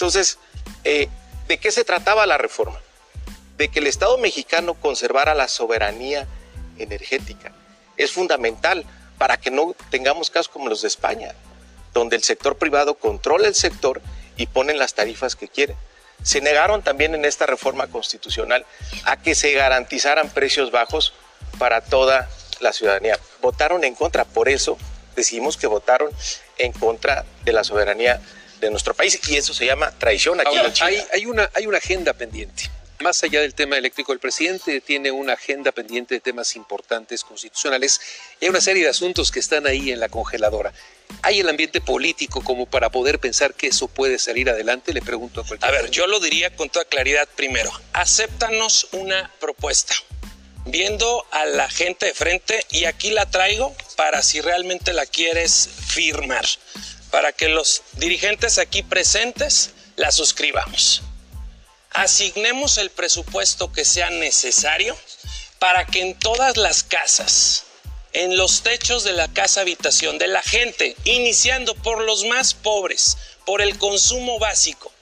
Entonces, 0.02 0.40
eh, 0.82 1.08
¿de 1.46 1.58
qué 1.58 1.70
se 1.70 1.84
trataba 1.84 2.26
la 2.26 2.36
reforma? 2.36 2.80
de 3.56 3.68
que 3.68 3.78
el 3.78 3.86
Estado 3.86 4.18
mexicano 4.18 4.74
conservara 4.74 5.36
la 5.36 5.46
soberanía 5.46 6.26
energética. 6.78 7.52
Es 7.96 8.10
fundamental 8.10 8.84
para 9.18 9.36
que 9.36 9.52
no 9.52 9.76
tengamos 9.90 10.30
casos 10.30 10.48
como 10.48 10.68
los 10.68 10.82
de 10.82 10.88
España, 10.88 11.36
donde 11.94 12.16
el 12.16 12.24
sector 12.24 12.56
privado 12.56 12.94
controla 12.94 13.46
el 13.46 13.54
sector 13.54 14.02
y 14.36 14.48
ponen 14.48 14.80
las 14.80 14.94
tarifas 14.94 15.36
que 15.36 15.46
quieren. 15.46 15.76
Se 16.24 16.40
negaron 16.40 16.82
también 16.82 17.14
en 17.14 17.24
esta 17.24 17.46
reforma 17.46 17.86
constitucional 17.86 18.66
a 19.04 19.22
que 19.22 19.36
se 19.36 19.52
garantizaran 19.52 20.30
precios 20.30 20.72
bajos 20.72 21.14
para 21.60 21.80
toda 21.80 22.28
la 22.58 22.72
ciudadanía. 22.72 23.20
Votaron 23.40 23.84
en 23.84 23.94
contra, 23.94 24.24
por 24.24 24.48
eso 24.48 24.76
decidimos 25.14 25.56
que 25.56 25.68
votaron 25.68 26.10
en 26.58 26.72
contra 26.72 27.24
de 27.44 27.52
la 27.52 27.62
soberanía 27.62 28.20
de 28.66 28.70
nuestro 28.70 28.94
país 28.94 29.20
y 29.28 29.36
eso 29.36 29.52
se 29.54 29.66
llama 29.66 29.90
traición 29.98 30.40
aquí 30.40 30.56
en 30.56 30.72
Hay, 30.80 31.02
hay, 31.12 31.26
una, 31.26 31.50
hay 31.54 31.66
una 31.66 31.78
agenda 31.78 32.12
pendiente. 32.12 32.70
Más 33.00 33.22
allá 33.24 33.40
del 33.40 33.54
tema 33.54 33.76
eléctrico, 33.76 34.12
el 34.12 34.20
presidente 34.20 34.80
tiene 34.80 35.10
una 35.10 35.32
agenda 35.32 35.72
pendiente 35.72 36.14
de 36.14 36.20
temas 36.20 36.54
importantes 36.54 37.24
constitucionales 37.24 38.00
y 38.40 38.44
hay 38.44 38.50
una 38.50 38.60
serie 38.60 38.84
de 38.84 38.90
asuntos 38.90 39.32
que 39.32 39.40
están 39.40 39.66
ahí 39.66 39.90
en 39.90 39.98
la 39.98 40.08
congeladora. 40.08 40.72
¿Hay 41.22 41.40
el 41.40 41.48
ambiente 41.48 41.80
político 41.80 42.42
como 42.42 42.66
para 42.66 42.90
poder 42.90 43.18
pensar 43.18 43.54
que 43.54 43.66
eso 43.66 43.88
puede 43.88 44.18
salir 44.18 44.48
adelante? 44.48 44.94
Le 44.94 45.02
pregunto 45.02 45.40
a 45.40 45.46
cualquier. 45.46 45.68
A 45.68 45.82
ver, 45.82 45.90
yo 45.90 46.06
lo 46.06 46.20
diría 46.20 46.54
con 46.54 46.70
toda 46.70 46.84
claridad 46.84 47.28
primero. 47.34 47.70
Acéptanos 47.92 48.88
una 48.92 49.30
propuesta. 49.40 49.94
Viendo 50.64 51.26
a 51.32 51.44
la 51.44 51.68
gente 51.68 52.06
de 52.06 52.14
frente, 52.14 52.64
y 52.70 52.84
aquí 52.84 53.10
la 53.10 53.28
traigo 53.28 53.74
para 53.96 54.22
si 54.22 54.40
realmente 54.40 54.92
la 54.92 55.06
quieres 55.06 55.68
firmar, 55.88 56.46
para 57.12 57.32
que 57.32 57.46
los 57.48 57.82
dirigentes 57.92 58.58
aquí 58.58 58.82
presentes 58.82 59.70
la 59.94 60.10
suscribamos. 60.10 61.02
Asignemos 61.90 62.78
el 62.78 62.90
presupuesto 62.90 63.70
que 63.70 63.84
sea 63.84 64.10
necesario 64.10 64.96
para 65.60 65.86
que 65.86 66.00
en 66.00 66.18
todas 66.18 66.56
las 66.56 66.82
casas 66.82 67.66
en 68.14 68.36
los 68.36 68.62
techos 68.62 69.04
de 69.04 69.12
la 69.12 69.28
casa 69.28 69.62
habitación 69.62 70.18
de 70.18 70.26
la 70.26 70.42
gente, 70.42 70.96
iniciando 71.04 71.74
por 71.74 72.02
los 72.02 72.24
más 72.24 72.54
pobres, 72.54 73.16
por 73.46 73.62
el 73.62 73.78
consumo 73.78 74.38
básico, 74.38 74.92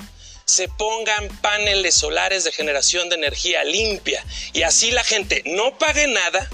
se 0.45 0.69
pongan 0.69 1.29
paneles 1.41 1.95
solares 1.95 2.45
de 2.45 2.53
generación 2.53 3.09
de 3.09 3.17
energía 3.17 3.65
limpia 3.65 4.25
y 4.53 4.63
así 4.63 4.91
la 4.91 5.05
gente 5.05 5.43
no 5.47 5.79
pague 5.79 6.07
nada 6.09 6.49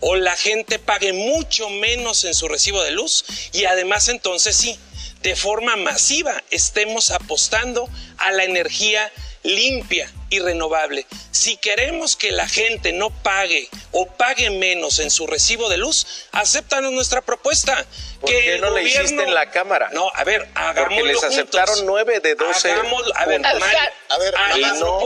o 0.00 0.16
la 0.16 0.36
gente 0.36 0.78
pague 0.78 1.12
mucho 1.12 1.68
menos 1.70 2.24
en 2.24 2.34
su 2.34 2.48
recibo 2.48 2.82
de 2.82 2.90
luz 2.90 3.24
y 3.52 3.64
además 3.64 4.08
entonces 4.08 4.56
sí, 4.56 4.78
de 5.22 5.36
forma 5.36 5.76
masiva 5.76 6.42
estemos 6.50 7.10
apostando 7.10 7.88
a 8.18 8.32
la 8.32 8.44
energía 8.44 9.10
limpia 9.42 10.12
y 10.30 10.40
renovable. 10.40 11.06
Si 11.30 11.56
queremos 11.56 12.16
que 12.16 12.32
la 12.32 12.48
gente 12.48 12.92
no 12.92 13.10
pague 13.10 13.68
o 13.92 14.06
pague 14.06 14.50
menos 14.50 14.98
en 14.98 15.10
su 15.10 15.26
recibo 15.26 15.68
de 15.68 15.76
luz, 15.76 16.06
acéptanos 16.32 16.92
nuestra 16.92 17.20
propuesta. 17.22 17.84
¿Por 18.20 18.30
que 18.30 18.40
qué 18.40 18.58
no 18.58 18.70
la 18.70 18.80
gobierno- 18.80 19.04
hiciste 19.04 19.22
en 19.24 19.34
la 19.34 19.50
Cámara? 19.50 19.90
No, 19.92 20.10
a 20.14 20.24
ver, 20.24 20.48
hagámoslo 20.54 20.88
Porque 20.96 21.02
les 21.04 21.16
juntos. 21.18 21.32
aceptaron 21.34 21.86
9 21.86 22.20
de 22.20 22.34
12. 22.34 22.72
Hagámoslo- 22.72 23.12
a 23.14 23.26
ver. 23.26 23.40
Mario, 23.40 23.78
A 24.08 24.18
ver, 24.18 24.34
a 24.36 24.56
y 24.58 24.60
la 24.62 24.72
no. 24.74 24.98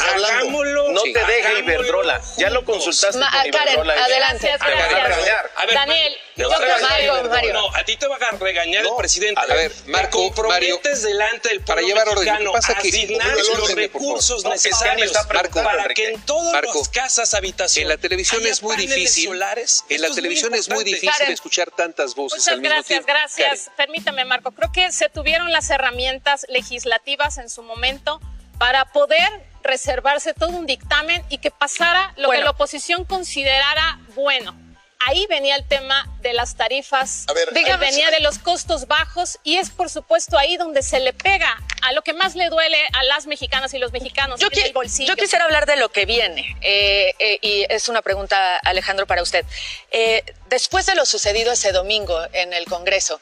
Hagámoslo. 0.00 0.88
No 0.92 1.02
te 1.02 1.24
deja 1.24 1.52
Iberdrola. 1.58 2.20
Ya 2.36 2.50
lo 2.50 2.64
consultaste 2.64 3.18
Ma- 3.18 3.30
con 3.30 3.50
Karen, 3.50 3.72
Iberdrola. 3.74 4.04
adelante. 4.04 4.48
Gracias, 4.48 4.68
Te 4.68 4.74
van 4.74 4.82
a 4.82 4.88
regañar. 5.08 5.50
A 5.56 5.66
ver, 5.66 5.74
Daniel, 5.74 6.16
no, 6.36 6.50
Mario, 6.50 7.22
no, 7.22 7.28
Mario. 7.28 7.52
No, 7.54 7.74
a 7.74 7.84
ti 7.84 7.96
te 7.96 8.06
va 8.06 8.16
a 8.16 8.30
regañar 8.36 8.82
No. 8.84 8.90
el 8.90 8.96
presidente. 8.96 9.40
A 9.40 9.46
ver, 9.46 9.72
Marco, 9.86 10.30
Mario, 10.48 10.80
delante 10.82 11.48
del 11.48 11.60
para 11.62 11.80
pueblo 11.80 11.88
llevar 11.88 12.08
orden, 12.08 12.36
que 12.38 12.44
pasa 12.50 12.72
a 12.72 12.78
que- 12.82 12.88
asignar 12.88 13.36
los 13.36 13.70
favor. 13.92 14.06
recursos 14.08 14.44
No, 14.44 14.50
necesarios 14.50 15.12
para 15.26 15.82
Enrique. 15.82 15.94
que 15.94 16.08
en 16.14 16.20
todas 16.22 16.52
las 16.64 16.88
casas 16.88 17.34
habitación 17.34 17.82
En 17.84 17.88
la 17.88 17.96
televisión 17.96 18.44
es 18.46 18.62
muy 18.62 18.76
difícil. 18.76 19.26
solares. 19.28 19.84
En 19.88 20.02
la 20.02 20.10
televisión 20.10 20.54
es 20.54 20.68
muy 20.68 20.84
difícil 20.84 21.10
Karen. 21.10 21.32
escuchar 21.32 21.70
tantas 21.70 22.14
voces 22.14 22.38
Muchas 22.40 22.52
al 22.54 22.60
mismo 22.60 22.74
gracias, 22.74 22.86
tiempo. 23.04 23.06
gracias. 23.12 23.70
Permítame, 23.76 24.24
Marco. 24.24 24.52
Creo 24.52 24.70
que 24.72 24.92
se 24.92 25.08
tuvieron 25.08 25.52
las 25.52 25.70
herramientas 25.70 26.46
legislativas 26.48 27.38
en 27.38 27.48
su 27.50 27.62
momento 27.62 28.20
para 28.58 28.86
poder 28.92 29.28
reservarse 29.62 30.34
todo 30.34 30.50
un 30.50 30.66
dictamen 30.66 31.22
y 31.28 31.38
que 31.38 31.50
pasara 31.50 32.12
lo 32.16 32.28
Bueno. 32.28 32.40
que 32.40 32.44
la 32.44 32.50
oposición 32.52 33.04
considerara 33.04 33.98
bueno. 34.14 34.56
Ahí 35.00 35.26
venía 35.28 35.54
el 35.54 35.66
tema 35.66 36.12
de 36.22 36.32
las 36.32 36.56
tarifas, 36.56 37.24
A 37.28 37.32
ver, 37.32 37.50
dígame- 37.54 37.78
venía 37.78 38.10
de 38.10 38.18
los 38.20 38.38
costos 38.40 38.88
bajos 38.88 39.38
y 39.44 39.56
es 39.56 39.70
por 39.70 39.90
supuesto 39.90 40.36
ahí 40.36 40.56
donde 40.56 40.82
se 40.82 40.98
le 40.98 41.12
pega 41.12 41.56
a 41.82 41.92
lo 41.92 42.02
que 42.02 42.12
más 42.12 42.34
le 42.34 42.48
duele 42.48 42.76
a 42.92 43.04
las 43.04 43.26
mexicanas 43.26 43.72
y 43.74 43.78
los 43.78 43.92
mexicanos 43.92 44.40
Yo, 44.40 44.48
en 44.48 44.52
qui- 44.52 44.64
el 44.66 44.72
bolsillo. 44.72 45.08
yo 45.08 45.16
quisiera 45.16 45.44
hablar 45.44 45.66
de 45.66 45.76
lo 45.76 45.90
que 45.90 46.04
viene, 46.04 46.56
eh, 46.62 47.14
eh, 47.20 47.38
y 47.42 47.64
es 47.68 47.88
una 47.88 48.02
pregunta, 48.02 48.56
Alejandro, 48.58 49.06
para 49.06 49.22
usted. 49.22 49.44
Eh, 49.92 50.24
después 50.48 50.84
de 50.86 50.96
lo 50.96 51.06
sucedido 51.06 51.52
ese 51.52 51.70
domingo 51.70 52.20
en 52.32 52.52
el 52.52 52.64
Congreso, 52.64 53.20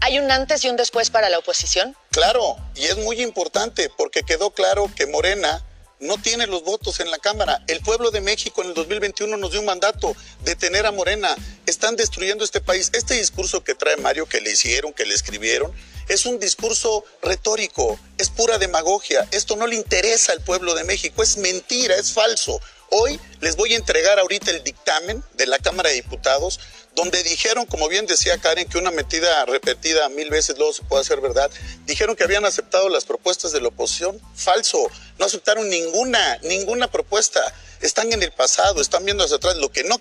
¿hay 0.00 0.18
un 0.18 0.30
antes 0.30 0.64
y 0.64 0.70
un 0.70 0.76
después 0.76 1.10
para 1.10 1.28
la 1.28 1.38
oposición? 1.38 1.94
Claro, 2.10 2.56
y 2.74 2.84
es 2.86 2.96
muy 2.96 3.20
importante 3.20 3.90
porque 3.98 4.22
quedó 4.22 4.50
claro 4.52 4.90
que 4.96 5.06
Morena 5.06 5.62
no 6.00 6.18
tiene 6.18 6.46
los 6.46 6.62
votos 6.62 7.00
en 7.00 7.10
la 7.10 7.18
Cámara. 7.18 7.62
El 7.66 7.80
pueblo 7.80 8.10
de 8.10 8.20
México 8.20 8.62
en 8.62 8.68
el 8.68 8.74
2021 8.74 9.36
nos 9.36 9.50
dio 9.50 9.60
un 9.60 9.66
mandato 9.66 10.14
de 10.44 10.56
tener 10.56 10.86
a 10.86 10.92
Morena. 10.92 11.34
Están 11.66 11.96
destruyendo 11.96 12.44
este 12.44 12.60
país. 12.60 12.90
Este 12.92 13.14
discurso 13.14 13.64
que 13.64 13.74
trae 13.74 13.96
Mario, 13.96 14.26
que 14.26 14.40
le 14.40 14.52
hicieron, 14.52 14.92
que 14.92 15.06
le 15.06 15.14
escribieron, 15.14 15.72
es 16.08 16.26
un 16.26 16.38
discurso 16.38 17.04
retórico, 17.22 17.98
es 18.18 18.28
pura 18.28 18.58
demagogia. 18.58 19.26
Esto 19.30 19.56
no 19.56 19.66
le 19.66 19.76
interesa 19.76 20.32
al 20.32 20.42
pueblo 20.42 20.74
de 20.74 20.84
México, 20.84 21.22
es 21.22 21.38
mentira, 21.38 21.96
es 21.96 22.12
falso. 22.12 22.60
Hoy 22.96 23.18
les 23.40 23.56
voy 23.56 23.72
a 23.72 23.76
entregar 23.76 24.20
ahorita 24.20 24.52
el 24.52 24.62
dictamen 24.62 25.24
de 25.32 25.48
la 25.48 25.58
Cámara 25.58 25.88
de 25.88 25.96
Diputados, 25.96 26.60
donde 26.94 27.24
dijeron, 27.24 27.66
como 27.66 27.88
bien 27.88 28.06
decía 28.06 28.38
Karen, 28.38 28.68
que 28.68 28.78
una 28.78 28.92
metida 28.92 29.44
repetida 29.46 30.08
mil 30.10 30.30
veces 30.30 30.56
luego 30.58 30.72
se 30.72 30.84
puede 30.84 31.02
hacer 31.02 31.20
verdad. 31.20 31.50
Dijeron 31.86 32.14
que 32.14 32.22
habían 32.22 32.44
aceptado 32.44 32.88
las 32.88 33.04
propuestas 33.04 33.50
de 33.50 33.60
la 33.60 33.66
oposición. 33.66 34.20
Falso, 34.36 34.78
no 35.18 35.26
aceptaron 35.26 35.68
ninguna, 35.68 36.38
ninguna 36.44 36.88
propuesta. 36.88 37.40
Están 37.80 38.12
en 38.12 38.22
el 38.22 38.30
pasado, 38.30 38.80
están 38.80 39.04
viendo 39.04 39.24
hacia 39.24 39.38
atrás. 39.38 39.56
Lo 39.56 39.72
que 39.72 39.82
no, 39.82 40.00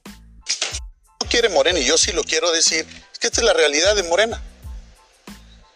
quiere 1.32 1.50
Morena, 1.50 1.80
y 1.80 1.86
yo 1.86 1.98
sí 1.98 2.12
lo 2.12 2.24
quiero 2.24 2.52
decir, 2.52 2.86
es 3.12 3.18
que 3.18 3.26
esta 3.26 3.42
es 3.42 3.46
la 3.46 3.54
realidad 3.54 3.96
de 3.96 4.04
Morena. 4.04 4.40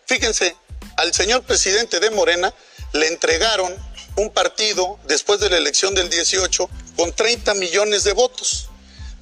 Fíjense, 0.05 0.55
al 0.97 1.15
señor 1.15 1.41
presidente 1.41 1.99
de 1.99 2.11
Morena 2.11 2.53
le 2.93 3.07
entregaron 3.07 3.75
un 4.17 4.29
partido 4.29 4.99
después 5.07 5.39
de 5.39 5.49
la 5.49 5.57
elección 5.57 5.95
del 5.95 6.11
18 6.11 6.69
con 6.97 7.13
30 7.13 7.53
millones 7.53 8.03
de 8.03 8.11
votos. 8.11 8.67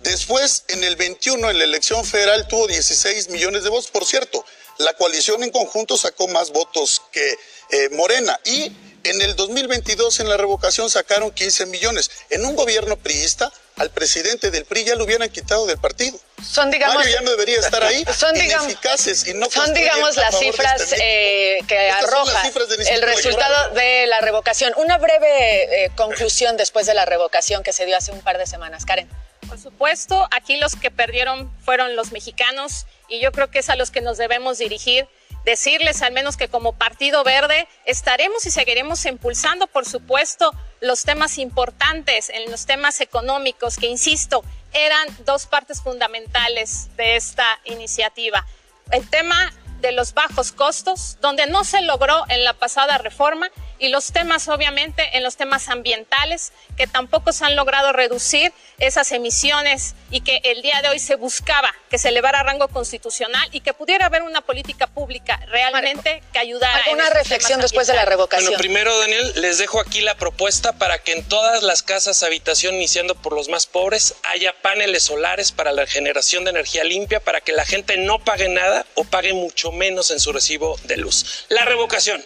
Después, 0.01 0.63
en 0.69 0.83
el 0.83 0.95
21, 0.95 1.49
en 1.49 1.57
la 1.59 1.63
elección 1.65 2.05
federal, 2.05 2.47
tuvo 2.47 2.67
16 2.67 3.29
millones 3.29 3.63
de 3.63 3.69
votos. 3.69 3.91
Por 3.91 4.05
cierto, 4.05 4.43
la 4.77 4.93
coalición 4.93 5.43
en 5.43 5.51
conjunto 5.51 5.97
sacó 5.97 6.27
más 6.27 6.51
votos 6.51 7.01
que 7.11 7.37
eh, 7.71 7.89
Morena. 7.91 8.39
Y 8.45 8.71
en 9.03 9.21
el 9.21 9.35
2022, 9.35 10.19
en 10.21 10.29
la 10.29 10.37
revocación, 10.37 10.89
sacaron 10.89 11.31
15 11.31 11.65
millones. 11.67 12.09
En 12.29 12.45
un 12.45 12.55
gobierno 12.55 12.97
priista, 12.97 13.51
al 13.77 13.89
presidente 13.89 14.51
del 14.51 14.65
PRI 14.65 14.85
ya 14.85 14.95
lo 14.95 15.03
hubieran 15.03 15.29
quitado 15.29 15.65
del 15.65 15.77
partido. 15.77 16.17
Son, 16.41 16.71
digamos, 16.71 16.95
Mario 16.95 17.13
ya 17.13 17.21
no 17.21 17.31
debería 17.31 17.59
estar 17.59 17.83
ahí. 17.83 18.05
Son, 18.17 18.33
digamos, 18.33 18.67
ineficaces 18.67 19.27
y 19.27 19.33
no 19.33 19.49
son, 19.49 19.65
construyen 19.65 19.93
digamos, 19.93 20.17
a 20.17 20.21
las 20.21 20.39
cifras 20.39 20.81
este 20.81 21.57
eh, 21.57 21.59
que 21.67 21.89
Estas 21.89 22.01
son 22.01 22.11
las 22.11 22.19
arroja 22.19 22.41
cifras 22.45 22.69
del 22.69 22.87
el 22.87 23.01
resultado 23.01 23.53
Electoral. 23.53 23.73
de 23.73 24.07
la 24.07 24.21
revocación. 24.21 24.73
Una 24.77 24.97
breve 24.97 25.85
eh, 25.85 25.91
conclusión 25.95 26.57
después 26.57 26.85
de 26.85 26.93
la 26.93 27.05
revocación 27.05 27.63
que 27.63 27.73
se 27.73 27.85
dio 27.85 27.97
hace 27.97 28.11
un 28.11 28.21
par 28.21 28.37
de 28.37 28.45
semanas. 28.45 28.85
Karen. 28.85 29.09
Por 29.47 29.59
supuesto, 29.59 30.27
aquí 30.31 30.57
los 30.57 30.75
que 30.75 30.89
perdieron 30.89 31.51
fueron 31.63 31.95
los 31.95 32.11
mexicanos 32.11 32.85
y 33.07 33.19
yo 33.19 33.31
creo 33.31 33.51
que 33.51 33.59
es 33.59 33.69
a 33.69 33.75
los 33.75 33.91
que 33.91 34.01
nos 34.01 34.17
debemos 34.17 34.57
dirigir. 34.57 35.07
Decirles 35.45 36.01
al 36.01 36.11
menos 36.11 36.37
que 36.37 36.47
como 36.47 36.73
Partido 36.73 37.23
Verde 37.23 37.67
estaremos 37.85 38.47
y 38.47 38.51
seguiremos 38.51 39.05
impulsando, 39.05 39.67
por 39.67 39.85
supuesto, 39.85 40.51
los 40.81 41.03
temas 41.03 41.37
importantes, 41.37 42.29
en 42.29 42.49
los 42.49 42.65
temas 42.65 42.99
económicos, 42.99 43.77
que 43.77 43.85
insisto, 43.85 44.43
eran 44.73 45.07
dos 45.23 45.45
partes 45.45 45.83
fundamentales 45.83 46.89
de 46.97 47.15
esta 47.15 47.45
iniciativa. 47.65 48.43
El 48.89 49.07
tema 49.07 49.53
de 49.81 49.91
los 49.91 50.15
bajos 50.15 50.51
costos, 50.51 51.17
donde 51.21 51.45
no 51.45 51.63
se 51.63 51.83
logró 51.83 52.25
en 52.29 52.43
la 52.43 52.53
pasada 52.53 52.97
reforma, 52.97 53.51
y 53.79 53.89
los 53.89 54.11
temas, 54.11 54.47
obviamente, 54.47 55.17
en 55.17 55.23
los 55.23 55.37
temas 55.37 55.69
ambientales, 55.69 56.51
que 56.77 56.87
tampoco 56.87 57.31
se 57.31 57.45
han 57.45 57.55
logrado 57.55 57.91
reducir 57.93 58.53
esas 58.77 59.11
emisiones 59.11 59.95
y 60.11 60.21
que 60.21 60.41
el 60.43 60.61
día 60.61 60.81
de 60.81 60.89
hoy 60.89 60.99
se 60.99 61.15
buscaba 61.15 61.73
que 61.89 61.97
se 61.97 62.09
elevara 62.09 62.41
a 62.41 62.43
rango 62.43 62.67
constitucional 62.67 63.47
y 63.51 63.61
que 63.61 63.73
pudiera 63.73 64.07
haber 64.07 64.23
una 64.23 64.41
política 64.41 64.87
pública 64.87 65.39
realmente 65.47 66.21
que 66.33 66.39
ayudara. 66.39 66.83
Una 66.91 67.09
reflexión 67.09 67.61
después 67.61 67.87
de 67.87 67.93
la 67.93 68.05
revocación. 68.05 68.49
Bueno, 68.49 68.59
primero, 68.59 68.99
Daniel, 68.99 69.33
les 69.41 69.57
dejo 69.57 69.79
aquí 69.79 70.01
la 70.01 70.15
propuesta 70.15 70.73
para 70.73 70.99
que 70.99 71.13
en 71.13 71.23
todas 71.27 71.63
las 71.63 71.83
casas 71.83 72.23
habitación, 72.23 72.75
iniciando 72.75 73.15
por 73.15 73.33
los 73.33 73.49
más 73.49 73.65
pobres, 73.65 74.15
haya 74.23 74.53
paneles 74.61 75.03
solares 75.03 75.51
para 75.51 75.71
la 75.71 75.87
generación 75.87 76.43
de 76.43 76.51
energía 76.51 76.83
limpia, 76.83 77.19
para 77.19 77.41
que 77.41 77.53
la 77.53 77.65
gente 77.65 77.97
no 77.97 78.19
pague 78.19 78.49
nada 78.49 78.85
o 78.95 79.03
pague 79.03 79.33
mucho 79.33 79.71
menos 79.71 80.11
en 80.11 80.19
su 80.19 80.33
recibo 80.33 80.77
de 80.83 80.97
luz. 80.97 81.45
La 81.49 81.65
revocación 81.65 82.23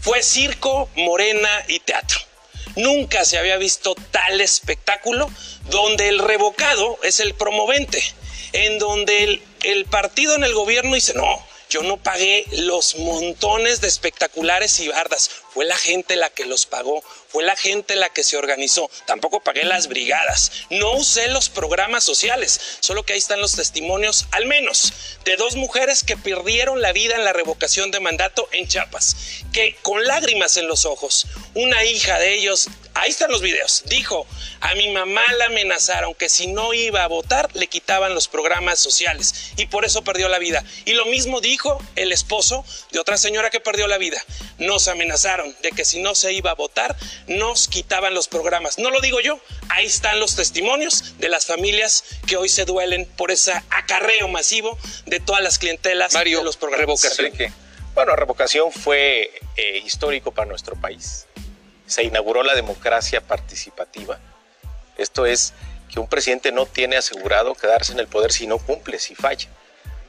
fue 0.00 0.22
circo, 0.22 0.88
morena 0.96 1.64
y 1.68 1.80
teatro. 1.80 2.18
Nunca 2.76 3.24
se 3.24 3.38
había 3.38 3.56
visto 3.56 3.94
tal 4.10 4.40
espectáculo 4.40 5.30
donde 5.70 6.08
el 6.08 6.18
revocado 6.18 6.98
es 7.02 7.20
el 7.20 7.34
promovente, 7.34 8.02
en 8.52 8.78
donde 8.78 9.42
el, 9.62 9.84
partido 9.86 10.34
en 10.34 10.44
el 10.44 10.54
gobierno 10.54 10.94
dice, 10.94 11.14
no, 11.14 11.44
yo 11.68 11.82
no 11.82 11.96
pagué 11.96 12.44
los 12.52 12.96
montones 12.96 13.80
de 13.80 13.88
espectaculares 13.88 14.80
y 14.80 14.88
bardas. 14.88 15.30
Fue 15.52 15.64
la 15.64 15.76
gente 15.76 16.16
la 16.16 16.30
que 16.30 16.46
los 16.46 16.66
pagó, 16.66 17.02
fue 17.30 17.44
la 17.44 17.56
gente 17.56 17.96
la 17.96 18.10
que 18.10 18.24
se 18.24 18.36
organizó. 18.36 18.90
Tampoco 19.06 19.40
pagué 19.40 19.64
las 19.64 19.88
brigadas, 19.88 20.52
no 20.70 20.92
usé 20.92 21.28
los 21.28 21.48
programas 21.48 22.04
sociales, 22.04 22.60
solo 22.80 23.04
que 23.04 23.12
ahí 23.12 23.18
están 23.18 23.40
los 23.40 23.52
testimonios, 23.52 24.26
al 24.32 24.46
menos, 24.46 24.92
de 25.24 25.36
dos 25.36 25.56
mujeres 25.56 26.02
que 26.02 26.16
perdieron 26.16 26.80
la 26.80 26.92
vida 26.92 27.16
en 27.16 27.24
la 27.24 27.32
revocación 27.32 27.90
de 27.90 28.00
mandato 28.00 28.48
en 28.52 28.68
Chiapas, 28.68 29.16
que 29.52 29.76
con 29.82 30.04
lágrimas 30.04 30.56
en 30.56 30.66
los 30.66 30.84
ojos, 30.84 31.26
una 31.54 31.84
hija 31.84 32.18
de 32.18 32.34
ellos, 32.34 32.68
ahí 32.94 33.10
están 33.10 33.30
los 33.30 33.42
videos, 33.42 33.82
dijo, 33.86 34.26
a 34.60 34.74
mi 34.74 34.88
mamá 34.90 35.22
la 35.38 35.46
amenazaron 35.46 36.14
que 36.14 36.28
si 36.28 36.46
no 36.46 36.74
iba 36.74 37.04
a 37.04 37.06
votar 37.06 37.54
le 37.54 37.66
quitaban 37.66 38.14
los 38.14 38.28
programas 38.28 38.78
sociales 38.78 39.52
y 39.56 39.66
por 39.66 39.84
eso 39.84 40.02
perdió 40.02 40.28
la 40.28 40.38
vida. 40.38 40.64
Y 40.84 40.92
lo 40.94 41.06
mismo 41.06 41.40
dijo 41.40 41.82
el 41.96 42.12
esposo 42.12 42.64
de 42.92 42.98
otra 43.00 43.16
señora 43.16 43.50
que 43.50 43.60
perdió 43.60 43.86
la 43.86 43.98
vida. 43.98 44.22
Nos 44.58 44.88
amenazaron 44.88 45.54
de 45.62 45.70
que 45.70 45.84
si 45.84 46.00
no 46.00 46.14
se 46.14 46.32
iba 46.32 46.50
a 46.50 46.54
votar 46.54 46.96
nos 47.26 47.68
quitaban 47.68 48.14
los 48.14 48.28
programas. 48.28 48.78
No 48.78 48.90
lo 48.90 49.00
digo 49.00 49.20
yo, 49.20 49.40
ahí 49.68 49.86
están 49.86 50.20
los 50.20 50.36
testimonios 50.36 51.18
de 51.18 51.28
las 51.28 51.46
familias 51.46 52.04
que 52.26 52.36
hoy 52.36 52.48
se 52.48 52.64
duelen 52.64 53.06
por 53.16 53.30
ese 53.30 53.52
acarreo 53.70 54.28
masivo 54.28 54.78
de 55.06 55.20
todas 55.20 55.42
las 55.42 55.58
clientelas 55.58 56.14
Mario, 56.14 56.38
de 56.38 56.44
los 56.44 56.56
programas. 56.56 56.80
revocación. 56.80 57.54
Bueno, 57.94 58.14
revocación 58.14 58.70
fue 58.72 59.30
eh, 59.56 59.82
histórico 59.84 60.32
para 60.32 60.48
nuestro 60.48 60.76
país. 60.76 61.26
Se 61.90 62.04
inauguró 62.04 62.44
la 62.44 62.54
democracia 62.54 63.20
participativa. 63.20 64.20
Esto 64.96 65.26
es 65.26 65.54
que 65.92 65.98
un 65.98 66.06
presidente 66.06 66.52
no 66.52 66.64
tiene 66.64 66.96
asegurado 66.96 67.56
quedarse 67.56 67.92
en 67.92 67.98
el 67.98 68.06
poder 68.06 68.30
si 68.30 68.46
no 68.46 68.58
cumple, 68.58 69.00
si 69.00 69.16
falla, 69.16 69.48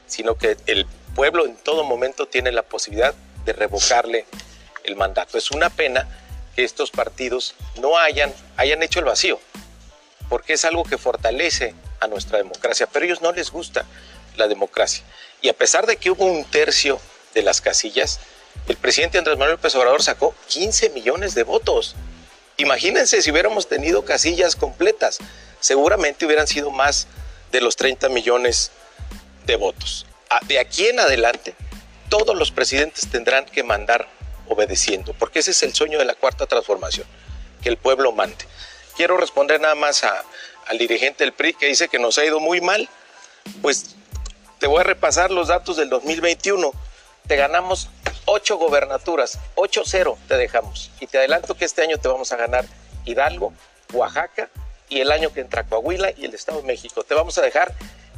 sino 0.06 0.38
que 0.38 0.56
el 0.66 0.86
pueblo 1.16 1.44
en 1.44 1.56
todo 1.56 1.82
momento 1.82 2.26
tiene 2.26 2.52
la 2.52 2.62
posibilidad 2.62 3.12
de 3.44 3.52
revocarle 3.52 4.26
el 4.84 4.94
mandato. 4.94 5.36
Es 5.36 5.50
una 5.50 5.70
pena 5.70 6.06
que 6.54 6.62
estos 6.62 6.92
partidos 6.92 7.56
no 7.80 7.98
hayan, 7.98 8.32
hayan 8.56 8.80
hecho 8.84 9.00
el 9.00 9.06
vacío, 9.06 9.40
porque 10.28 10.52
es 10.52 10.64
algo 10.64 10.84
que 10.84 10.98
fortalece 10.98 11.74
a 11.98 12.06
nuestra 12.06 12.38
democracia, 12.38 12.86
pero 12.86 13.02
a 13.02 13.06
ellos 13.06 13.22
no 13.22 13.32
les 13.32 13.50
gusta 13.50 13.86
la 14.36 14.46
democracia. 14.46 15.02
Y 15.40 15.48
a 15.48 15.52
pesar 15.52 15.86
de 15.86 15.96
que 15.96 16.12
hubo 16.12 16.26
un 16.26 16.44
tercio 16.44 17.00
de 17.34 17.42
las 17.42 17.60
casillas, 17.60 18.20
el 18.68 18.76
presidente 18.76 19.18
Andrés 19.18 19.36
Manuel 19.36 19.56
López 19.56 19.74
Obrador 19.74 20.02
sacó 20.02 20.34
15 20.48 20.90
millones 20.90 21.34
de 21.34 21.42
votos. 21.42 21.96
Imagínense 22.56 23.22
si 23.22 23.30
hubiéramos 23.30 23.68
tenido 23.68 24.04
casillas 24.04 24.56
completas, 24.56 25.18
seguramente 25.60 26.26
hubieran 26.26 26.46
sido 26.46 26.70
más 26.70 27.06
de 27.50 27.60
los 27.60 27.76
30 27.76 28.08
millones 28.08 28.70
de 29.46 29.56
votos. 29.56 30.06
De 30.46 30.58
aquí 30.58 30.86
en 30.86 31.00
adelante, 31.00 31.54
todos 32.08 32.36
los 32.36 32.50
presidentes 32.50 33.10
tendrán 33.10 33.44
que 33.46 33.62
mandar 33.62 34.08
obedeciendo, 34.48 35.14
porque 35.18 35.40
ese 35.40 35.50
es 35.50 35.62
el 35.62 35.74
sueño 35.74 35.98
de 35.98 36.04
la 36.04 36.14
cuarta 36.14 36.46
transformación, 36.46 37.06
que 37.62 37.68
el 37.68 37.76
pueblo 37.76 38.12
mande. 38.12 38.44
Quiero 38.96 39.16
responder 39.16 39.60
nada 39.60 39.74
más 39.74 40.04
al 40.04 40.78
dirigente 40.78 41.24
del 41.24 41.32
PRI 41.32 41.54
que 41.54 41.66
dice 41.66 41.88
que 41.88 41.98
nos 41.98 42.18
ha 42.18 42.24
ido 42.24 42.40
muy 42.40 42.60
mal. 42.60 42.88
Pues 43.60 43.96
te 44.58 44.66
voy 44.66 44.80
a 44.80 44.84
repasar 44.84 45.30
los 45.30 45.48
datos 45.48 45.76
del 45.76 45.88
2021. 45.88 46.70
Te 47.26 47.36
ganamos 47.36 47.88
ocho 48.24 48.56
gobernaturas, 48.56 49.38
8-0 49.56 50.16
te 50.28 50.36
dejamos. 50.36 50.90
Y 51.00 51.06
te 51.06 51.18
adelanto 51.18 51.56
que 51.56 51.64
este 51.64 51.82
año 51.82 51.98
te 51.98 52.08
vamos 52.08 52.32
a 52.32 52.36
ganar 52.36 52.64
Hidalgo, 53.04 53.52
Oaxaca 53.92 54.48
y 54.88 55.00
el 55.00 55.10
año 55.10 55.32
que 55.32 55.40
entra 55.40 55.64
Coahuila 55.64 56.12
y 56.16 56.24
el 56.24 56.34
Estado 56.34 56.60
de 56.60 56.66
México. 56.66 57.04
Te 57.04 57.14
vamos 57.14 57.38
a 57.38 57.42
dejar 57.42 57.74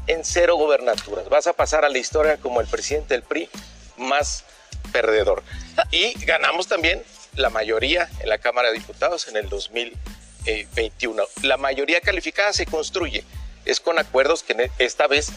en 0.07 0.25
cero 0.25 0.57
gobernaturas. 0.57 1.29
Vas 1.29 1.47
a 1.47 1.53
pasar 1.53 1.85
a 1.85 1.89
la 1.89 1.99
historia 1.99 2.37
como 2.37 2.61
el 2.61 2.67
presidente 2.67 3.15
del 3.15 3.23
PRI 3.23 3.49
más 3.97 4.45
perdedor. 4.93 5.43
Y 5.91 6.13
ganamos 6.25 6.67
también 6.67 7.03
la 7.35 7.51
mayoría 7.51 8.09
en 8.21 8.29
la 8.29 8.39
Cámara 8.39 8.69
de 8.69 8.75
Diputados 8.75 9.29
en 9.29 9.37
el 9.37 9.49
2021. 9.49 11.25
La 11.43 11.57
mayoría 11.57 12.01
calificada 12.01 12.53
se 12.53 12.67
construye, 12.67 13.25
es 13.65 13.81
con 13.81 13.99
acuerdos 13.99 14.43
que 14.43 14.71
esta 14.79 15.07
vez 15.07 15.31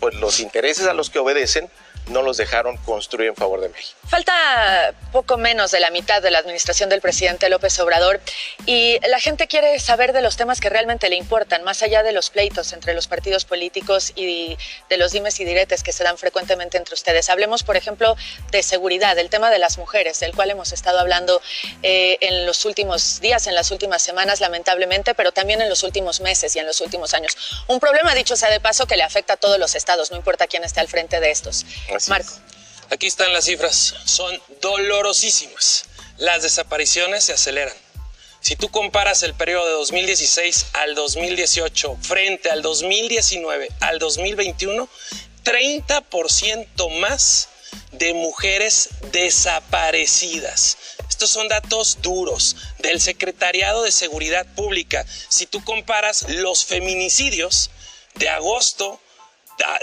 pues 0.00 0.14
los 0.16 0.40
intereses 0.40 0.86
a 0.86 0.94
los 0.94 1.10
que 1.10 1.18
obedecen 1.18 1.70
no 2.12 2.22
los 2.22 2.36
dejaron 2.36 2.76
construir 2.78 3.30
en 3.30 3.36
favor 3.36 3.60
de 3.60 3.68
México. 3.68 3.98
Falta 4.08 4.94
poco 5.10 5.36
menos 5.36 5.70
de 5.70 5.80
la 5.80 5.90
mitad 5.90 6.22
de 6.22 6.30
la 6.30 6.38
administración 6.38 6.88
del 6.88 7.00
presidente 7.00 7.48
López 7.48 7.78
Obrador 7.78 8.20
y 8.66 8.98
la 9.08 9.18
gente 9.20 9.46
quiere 9.46 9.78
saber 9.80 10.12
de 10.12 10.22
los 10.22 10.36
temas 10.36 10.60
que 10.60 10.68
realmente 10.68 11.08
le 11.08 11.16
importan, 11.16 11.64
más 11.64 11.82
allá 11.82 12.02
de 12.02 12.12
los 12.12 12.30
pleitos 12.30 12.72
entre 12.72 12.94
los 12.94 13.08
partidos 13.08 13.44
políticos 13.44 14.12
y 14.14 14.56
de 14.88 14.96
los 14.96 15.12
dimes 15.12 15.38
y 15.40 15.44
diretes 15.44 15.82
que 15.82 15.92
se 15.92 16.04
dan 16.04 16.18
frecuentemente 16.18 16.76
entre 16.76 16.94
ustedes. 16.94 17.28
Hablemos, 17.28 17.62
por 17.62 17.76
ejemplo, 17.76 18.16
de 18.50 18.62
seguridad, 18.62 19.16
del 19.16 19.30
tema 19.30 19.50
de 19.50 19.58
las 19.58 19.78
mujeres, 19.78 20.20
del 20.20 20.34
cual 20.34 20.50
hemos 20.50 20.72
estado 20.72 21.00
hablando 21.00 21.40
eh, 21.82 22.18
en 22.20 22.46
los 22.46 22.64
últimos 22.64 23.20
días, 23.20 23.46
en 23.46 23.54
las 23.54 23.70
últimas 23.70 24.02
semanas, 24.02 24.40
lamentablemente, 24.40 25.14
pero 25.14 25.32
también 25.32 25.60
en 25.60 25.68
los 25.68 25.82
últimos 25.82 26.20
meses 26.20 26.54
y 26.56 26.58
en 26.58 26.66
los 26.66 26.80
últimos 26.80 27.14
años. 27.14 27.36
Un 27.66 27.80
problema, 27.80 28.14
dicho 28.14 28.36
sea 28.36 28.50
de 28.50 28.60
paso, 28.60 28.86
que 28.86 28.96
le 28.96 29.02
afecta 29.02 29.34
a 29.34 29.36
todos 29.36 29.58
los 29.58 29.74
estados, 29.74 30.10
no 30.10 30.16
importa 30.16 30.46
quién 30.46 30.64
esté 30.64 30.80
al 30.80 30.88
frente 30.88 31.20
de 31.20 31.30
estos. 31.30 31.64
Marco. 32.08 32.32
Aquí 32.90 33.06
están 33.06 33.32
las 33.32 33.44
cifras, 33.46 33.94
son 34.04 34.38
dolorosísimas. 34.60 35.84
Las 36.18 36.42
desapariciones 36.42 37.24
se 37.24 37.32
aceleran. 37.32 37.74
Si 38.40 38.56
tú 38.56 38.68
comparas 38.68 39.22
el 39.22 39.34
periodo 39.34 39.64
de 39.64 39.72
2016 39.72 40.66
al 40.74 40.94
2018 40.94 41.96
frente 42.02 42.50
al 42.50 42.60
2019 42.60 43.68
al 43.80 43.98
2021, 43.98 44.88
30% 45.44 46.90
más 46.98 47.48
de 47.92 48.14
mujeres 48.14 48.90
desaparecidas. 49.12 50.76
Estos 51.08 51.30
son 51.30 51.48
datos 51.48 51.98
duros 52.02 52.56
del 52.78 53.00
Secretariado 53.00 53.84
de 53.84 53.92
Seguridad 53.92 54.46
Pública. 54.54 55.06
Si 55.28 55.46
tú 55.46 55.62
comparas 55.64 56.28
los 56.28 56.64
feminicidios 56.64 57.70
de 58.16 58.28
agosto 58.28 59.00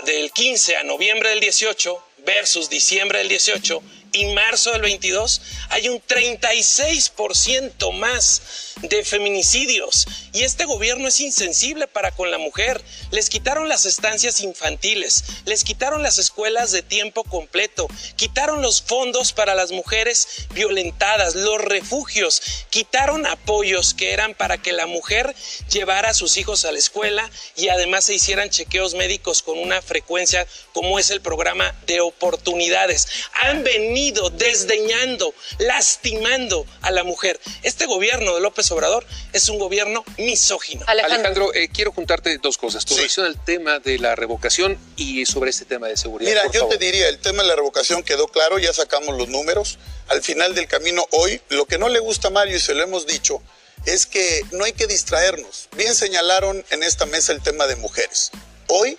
del 0.05 0.31
15 0.31 0.75
a 0.75 0.83
noviembre 0.83 1.29
del 1.29 1.39
18 1.39 2.03
versus 2.25 2.69
diciembre 2.69 3.19
del 3.19 3.29
18 3.29 3.81
y 4.11 4.25
marzo 4.33 4.71
del 4.71 4.81
22 4.81 5.41
hay 5.69 5.89
un 5.89 6.01
36% 6.01 7.91
más 7.93 8.68
de 8.81 9.03
feminicidios. 9.03 10.07
Y 10.33 10.43
este 10.43 10.65
gobierno 10.65 11.07
es 11.07 11.19
insensible 11.19 11.87
para 11.87 12.11
con 12.11 12.31
la 12.31 12.37
mujer. 12.37 12.81
Les 13.11 13.29
quitaron 13.29 13.67
las 13.67 13.85
estancias 13.85 14.41
infantiles, 14.41 15.23
les 15.45 15.63
quitaron 15.63 16.03
las 16.03 16.17
escuelas 16.17 16.71
de 16.71 16.81
tiempo 16.81 17.23
completo, 17.23 17.87
quitaron 18.15 18.61
los 18.61 18.81
fondos 18.81 19.33
para 19.33 19.55
las 19.55 19.71
mujeres 19.71 20.47
violentadas, 20.53 21.35
los 21.35 21.61
refugios, 21.61 22.41
quitaron 22.69 23.25
apoyos 23.25 23.93
que 23.93 24.13
eran 24.13 24.33
para 24.33 24.57
que 24.57 24.71
la 24.71 24.85
mujer 24.85 25.35
llevara 25.71 26.09
a 26.09 26.13
sus 26.13 26.37
hijos 26.37 26.65
a 26.65 26.71
la 26.71 26.79
escuela 26.79 27.29
y 27.55 27.69
además 27.69 28.05
se 28.05 28.13
hicieran 28.13 28.49
chequeos 28.49 28.95
médicos 28.95 29.41
con 29.41 29.57
una 29.57 29.81
frecuencia 29.81 30.47
como 30.73 30.99
es 30.99 31.09
el 31.09 31.21
programa 31.21 31.75
de 31.87 32.01
oportunidades. 32.01 33.07
Han 33.41 33.63
venido 33.63 34.29
desdeñando, 34.29 35.33
lastimando 35.57 36.65
a 36.81 36.91
la 36.91 37.03
mujer. 37.03 37.39
Este 37.63 37.85
gobierno 37.85 38.35
de 38.35 38.41
López 38.41 38.68
Obrador 38.71 39.05
es 39.33 39.49
un 39.49 39.59
gobierno 39.59 40.03
misógino. 40.17 40.85
Alejandro, 40.87 41.53
eh, 41.53 41.69
quiero 41.69 41.91
juntarte 41.91 42.37
dos 42.37 42.57
cosas. 42.57 42.85
Tu 42.85 42.95
reacción 42.95 43.25
al 43.25 43.43
tema 43.43 43.79
de 43.79 43.99
la 43.99 44.15
revocación 44.15 44.77
y 44.95 45.25
sobre 45.25 45.49
este 45.49 45.65
tema 45.65 45.87
de 45.87 45.97
seguridad. 45.97 46.29
Mira, 46.29 46.51
yo 46.51 46.67
te 46.67 46.77
diría, 46.77 47.07
el 47.09 47.19
tema 47.19 47.43
de 47.43 47.49
la 47.49 47.55
revocación 47.55 48.03
quedó 48.03 48.27
claro, 48.27 48.59
ya 48.59 48.73
sacamos 48.73 49.17
los 49.17 49.29
números. 49.29 49.79
Al 50.07 50.21
final 50.21 50.55
del 50.55 50.67
camino, 50.67 51.05
hoy, 51.11 51.41
lo 51.49 51.65
que 51.65 51.77
no 51.77 51.89
le 51.89 51.99
gusta 51.99 52.29
a 52.29 52.31
Mario, 52.31 52.57
y 52.57 52.59
se 52.59 52.73
lo 52.73 52.83
hemos 52.83 53.05
dicho, 53.05 53.41
es 53.85 54.05
que 54.05 54.43
no 54.51 54.65
hay 54.65 54.73
que 54.73 54.87
distraernos. 54.87 55.69
Bien 55.75 55.95
señalaron 55.95 56.65
en 56.69 56.83
esta 56.83 57.05
mesa 57.05 57.31
el 57.31 57.41
tema 57.41 57.67
de 57.67 57.75
mujeres. 57.75 58.31
Hoy 58.67 58.97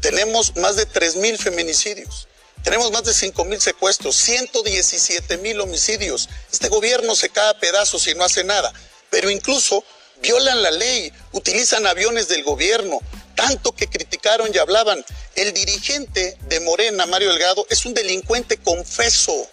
tenemos 0.00 0.56
más 0.56 0.76
de 0.76 0.88
3.000 0.88 1.38
feminicidios. 1.38 2.28
Tenemos 2.64 2.90
más 2.92 3.04
de 3.04 3.12
5 3.12 3.44
mil 3.44 3.60
secuestros, 3.60 4.16
117 4.16 5.36
mil 5.36 5.60
homicidios. 5.60 6.30
Este 6.50 6.70
gobierno 6.70 7.14
se 7.14 7.28
cae 7.28 7.50
a 7.50 7.58
pedazos 7.58 8.06
y 8.06 8.14
no 8.14 8.24
hace 8.24 8.42
nada 8.42 8.72
pero 9.14 9.30
incluso 9.30 9.84
violan 10.20 10.60
la 10.60 10.72
ley, 10.72 11.12
utilizan 11.30 11.86
aviones 11.86 12.26
del 12.26 12.42
gobierno, 12.42 12.98
tanto 13.36 13.70
que 13.70 13.86
criticaron 13.86 14.50
y 14.52 14.58
hablaban. 14.58 15.04
El 15.36 15.54
dirigente 15.54 16.36
de 16.48 16.58
Morena, 16.58 17.06
Mario 17.06 17.28
Delgado, 17.28 17.64
es 17.70 17.86
un 17.86 17.94
delincuente 17.94 18.56
confeso, 18.56 19.46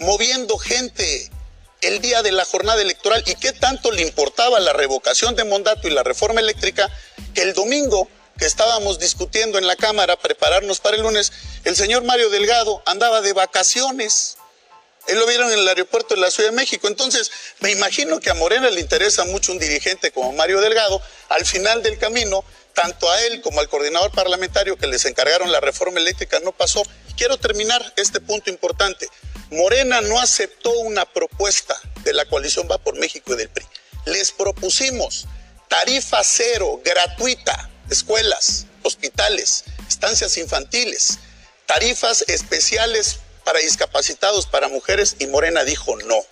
moviendo 0.00 0.58
gente 0.58 1.30
el 1.80 2.02
día 2.02 2.22
de 2.22 2.32
la 2.32 2.44
jornada 2.44 2.82
electoral. 2.82 3.24
¿Y 3.24 3.36
qué 3.36 3.52
tanto 3.52 3.90
le 3.90 4.02
importaba 4.02 4.60
la 4.60 4.74
revocación 4.74 5.34
de 5.34 5.44
mandato 5.44 5.88
y 5.88 5.90
la 5.90 6.02
reforma 6.02 6.40
eléctrica 6.40 6.90
que 7.32 7.40
el 7.40 7.54
domingo 7.54 8.06
que 8.38 8.44
estábamos 8.44 8.98
discutiendo 8.98 9.56
en 9.56 9.66
la 9.66 9.76
Cámara, 9.76 10.16
prepararnos 10.16 10.80
para 10.80 10.96
el 10.96 11.02
lunes, 11.04 11.32
el 11.64 11.74
señor 11.74 12.04
Mario 12.04 12.28
Delgado 12.28 12.82
andaba 12.84 13.22
de 13.22 13.32
vacaciones 13.32 14.36
él 15.06 15.18
lo 15.18 15.26
vieron 15.26 15.50
en 15.52 15.58
el 15.58 15.68
aeropuerto 15.68 16.14
de 16.14 16.20
la 16.20 16.30
Ciudad 16.30 16.50
de 16.50 16.56
México. 16.56 16.88
Entonces, 16.88 17.30
me 17.60 17.70
imagino 17.70 18.20
que 18.20 18.30
a 18.30 18.34
Morena 18.34 18.70
le 18.70 18.80
interesa 18.80 19.24
mucho 19.24 19.52
un 19.52 19.58
dirigente 19.58 20.10
como 20.10 20.32
Mario 20.32 20.60
Delgado. 20.60 21.00
Al 21.28 21.44
final 21.44 21.82
del 21.82 21.98
camino, 21.98 22.44
tanto 22.72 23.10
a 23.10 23.20
él 23.22 23.40
como 23.40 23.60
al 23.60 23.68
coordinador 23.68 24.10
parlamentario 24.12 24.76
que 24.76 24.86
les 24.86 25.04
encargaron 25.04 25.52
la 25.52 25.60
reforma 25.60 26.00
eléctrica 26.00 26.40
no 26.40 26.52
pasó. 26.52 26.82
quiero 27.16 27.36
terminar 27.38 27.92
este 27.96 28.20
punto 28.20 28.50
importante. 28.50 29.08
Morena 29.50 30.00
no 30.00 30.20
aceptó 30.20 30.70
una 30.80 31.04
propuesta 31.04 31.78
de 32.02 32.12
la 32.12 32.24
coalición 32.24 32.66
Va 32.70 32.78
por 32.78 32.98
México 32.98 33.34
y 33.34 33.36
del 33.36 33.48
PRI. 33.48 33.64
Les 34.06 34.32
propusimos 34.32 35.26
tarifa 35.68 36.22
cero, 36.24 36.80
gratuita, 36.84 37.70
escuelas, 37.90 38.66
hospitales, 38.82 39.64
estancias 39.88 40.36
infantiles, 40.38 41.18
tarifas 41.66 42.24
especiales 42.28 43.20
para 43.44 43.60
discapacitados, 43.60 44.46
para 44.46 44.68
mujeres, 44.68 45.16
y 45.18 45.26
Morena 45.26 45.64
dijo 45.64 45.96
no. 45.96 46.24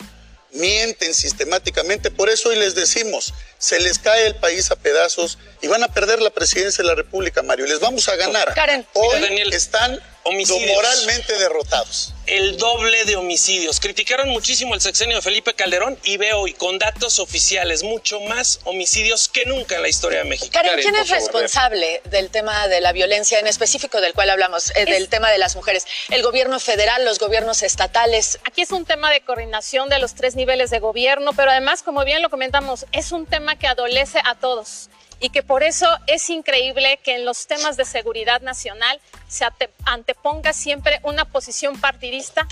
Mienten 0.51 1.13
sistemáticamente, 1.13 2.11
por 2.11 2.29
eso 2.29 2.49
hoy 2.49 2.57
les 2.57 2.75
decimos, 2.75 3.33
se 3.63 3.79
les 3.79 3.97
cae 3.97 4.27
el 4.27 4.35
país 4.35 4.69
a 4.71 4.75
pedazos 4.75 5.37
y 5.61 5.67
van 5.67 5.81
a 5.83 5.87
perder 5.87 6.21
la 6.21 6.31
presidencia 6.31 6.81
de 6.83 6.89
la 6.89 6.95
República, 6.95 7.41
Mario. 7.43 7.65
Les 7.65 7.79
vamos 7.79 8.09
a 8.09 8.17
ganar. 8.17 8.53
Karen. 8.53 8.85
Hoy 8.91 9.23
están 9.53 10.01
moralmente 10.25 11.37
derrotados. 11.37 12.13
El 12.25 12.55
doble 12.57 13.03
de 13.03 13.17
homicidios. 13.17 13.81
Criticaron 13.81 14.29
muchísimo 14.29 14.73
el 14.73 14.79
sexenio 14.79 15.17
de 15.17 15.21
Felipe 15.21 15.53
Calderón 15.53 15.99
y 16.03 16.15
veo 16.15 16.39
hoy 16.39 16.53
con 16.53 16.79
datos 16.79 17.19
oficiales 17.19 17.83
mucho 17.83 18.21
más 18.21 18.61
homicidios 18.63 19.27
que 19.27 19.45
nunca 19.45 19.75
en 19.75 19.81
la 19.81 19.89
historia 19.89 20.19
de 20.19 20.25
México. 20.25 20.49
Karen, 20.53 20.79
¿quién 20.81 20.95
es 20.95 21.09
responsable 21.09 22.01
del 22.05 22.29
tema 22.29 22.69
de 22.69 22.79
la 22.79 22.93
violencia 22.93 23.39
en 23.39 23.47
específico 23.47 23.99
del 23.99 24.13
cual 24.13 24.29
hablamos, 24.29 24.71
eh, 24.75 24.85
del 24.85 25.09
tema 25.09 25.29
de 25.31 25.37
las 25.37 25.57
mujeres? 25.57 25.85
¿El 26.09 26.23
gobierno 26.23 26.61
federal, 26.61 27.03
los 27.03 27.19
gobiernos 27.19 27.61
estatales? 27.61 28.39
Aquí 28.45 28.61
es 28.61 28.71
un 28.71 28.85
tema 28.85 29.11
de 29.11 29.19
coordinación 29.19 29.89
de 29.89 29.99
los 29.99 30.15
tres 30.15 30.35
niveles 30.35 30.69
de 30.69 30.79
gobierno, 30.79 31.33
pero 31.33 31.51
además, 31.51 31.83
como 31.83 32.05
bien 32.05 32.21
lo 32.21 32.29
comentamos, 32.29 32.85
es 32.93 33.11
un 33.11 33.25
tema 33.25 33.52
que 33.55 33.67
adolece 33.67 34.19
a 34.25 34.35
todos 34.35 34.89
y 35.23 35.29
que 35.29 35.41
por 35.41 35.63
eso 35.63 35.87
es 36.07 36.29
increíble 36.29 36.99
que 37.01 37.15
en 37.15 37.23
los 37.23 37.47
temas 37.47 37.77
de 37.77 37.85
seguridad 37.85 38.41
nacional 38.41 38.99
se 39.29 39.45
anteponga 39.85 40.51
siempre 40.51 40.99
una 41.03 41.23
posición 41.23 41.79
partidista 41.79 42.45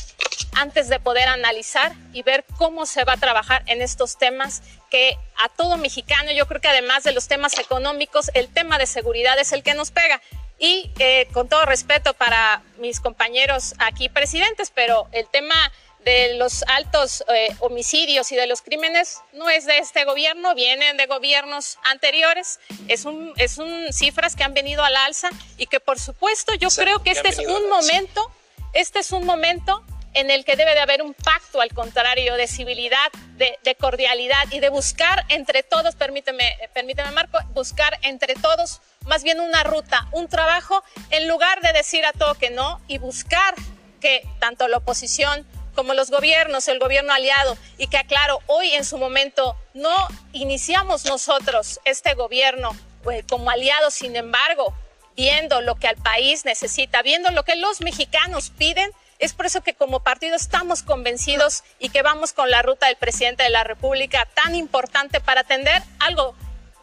antes 0.54 0.88
de 0.88 1.00
poder 1.00 1.28
analizar 1.28 1.94
y 2.14 2.24
ver 2.24 2.46
cómo 2.58 2.86
se 2.86 3.04
va 3.04 3.14
a 3.14 3.18
trabajar 3.18 3.64
en 3.66 3.82
estos 3.82 4.18
temas 4.18 4.62
que 4.90 5.18
a 5.38 5.50
todo 5.50 5.76
mexicano, 5.78 6.32
yo 6.32 6.48
creo 6.48 6.62
que 6.62 6.70
además 6.70 7.04
de 7.04 7.12
los 7.12 7.28
temas 7.28 7.58
económicos, 7.60 8.32
el 8.34 8.48
tema 8.48 8.78
de 8.78 8.86
seguridad 8.86 9.38
es 9.38 9.52
el 9.52 9.64
que 9.64 9.74
nos 9.74 9.92
pega. 9.92 10.22
Y 10.58 10.92
eh, 11.00 11.28
con 11.34 11.50
todo 11.50 11.66
respeto 11.66 12.14
para 12.14 12.62
mis 12.78 13.00
compañeros 13.00 13.74
aquí 13.80 14.08
presidentes, 14.08 14.72
pero 14.74 15.08
el 15.12 15.28
tema 15.28 15.56
de 16.04 16.36
los 16.36 16.64
altos 16.68 17.24
eh, 17.34 17.56
homicidios 17.60 18.32
y 18.32 18.36
de 18.36 18.48
los 18.48 18.62
crímenes 18.62 19.20
no 19.34 19.50
es 19.50 19.66
de 19.66 19.78
este 19.78 20.04
gobierno, 20.06 20.56
vienen 20.56 20.98
de 20.98 21.06
gobiernos 21.06 21.78
anteriores, 21.84 22.60
es 22.88 23.06
un, 23.06 23.34
es 23.38 23.58
un 23.58 23.94
cifras 23.94 24.36
que 24.36 24.44
han 24.44 24.54
venido 24.54 24.84
al 24.84 24.96
alza 24.96 25.30
y 25.58 25.68
que 25.68 25.80
por 25.80 26.00
supuesto 26.00 26.54
yo 26.56 26.70
creo 26.70 27.04
que 27.04 27.12
este 27.12 27.30
es 27.30 27.40
un 27.40 27.70
momento, 27.70 28.32
este 28.74 29.00
es 29.00 29.12
un 29.12 29.26
momento 29.26 29.84
en 30.14 30.30
el 30.30 30.44
que 30.44 30.56
debe 30.56 30.74
de 30.74 30.82
haber 30.82 31.02
un 31.02 31.14
pacto, 31.14 31.62
al 31.62 31.74
contrario, 31.74 32.36
de 32.36 32.48
civilidad, 32.48 33.12
de, 33.38 33.58
de 33.64 33.76
cordialidad 33.76 34.52
y 34.52 34.60
de 34.60 34.70
buscar 34.70 35.26
entre 35.30 35.64
todos, 35.64 35.96
permíteme, 35.96 36.58
permíteme 36.74 37.12
Marco, 37.12 37.40
buscar 37.54 37.98
entre 38.02 38.34
todos 38.36 38.82
más 39.06 39.24
bien 39.24 39.40
una 39.40 39.64
ruta, 39.64 40.08
un 40.12 40.28
trabajo, 40.28 40.84
en 41.12 41.28
lugar 41.28 41.62
de 41.62 41.72
decir 41.74 42.06
a 42.06 42.12
todo 42.12 42.36
que 42.36 42.50
no 42.50 42.82
y 42.88 42.98
buscar 42.98 43.56
que 44.02 44.28
tanto 44.40 44.68
la 44.68 44.78
oposición 44.78 45.48
como 45.76 45.94
los 45.94 46.10
gobiernos, 46.12 46.68
el 46.68 46.80
gobierno 46.80 47.14
aliado, 47.14 47.58
y 47.78 47.88
que 47.88 47.98
aclaro, 47.98 48.40
hoy 48.48 48.72
en 48.74 48.86
su 48.86 48.98
momento 48.98 49.56
no 49.74 49.96
iniciamos 50.34 51.06
nosotros 51.06 51.80
este 51.86 52.14
gobierno 52.14 52.76
eh, 53.12 53.24
como 53.30 53.50
aliados, 53.50 53.94
sin 53.94 54.16
embargo, 54.16 54.76
viendo 55.16 55.62
lo 55.62 55.76
que 55.76 55.88
al 55.88 55.98
país 55.98 56.46
necesita, 56.46 57.02
viendo 57.02 57.32
lo 57.32 57.44
que 57.44 57.56
los 57.56 57.82
mexicanos 57.82 58.52
piden, 58.58 58.92
es 59.20 59.34
por 59.34 59.46
eso 59.46 59.62
que 59.62 59.76
como 59.76 60.00
partido 60.00 60.36
estamos 60.36 60.82
convencidos 60.82 61.64
y 61.80 61.90
que 61.90 62.02
vamos 62.02 62.34
con 62.34 62.50
la 62.50 62.64
ruta 62.64 62.88
del 62.88 62.96
presidente 62.96 63.44
de 63.44 63.50
la 63.50 63.64
República 63.64 64.28
tan 64.34 64.56
importante 64.56 65.20
para 65.20 65.42
atender 65.42 65.82
algo 66.00 66.36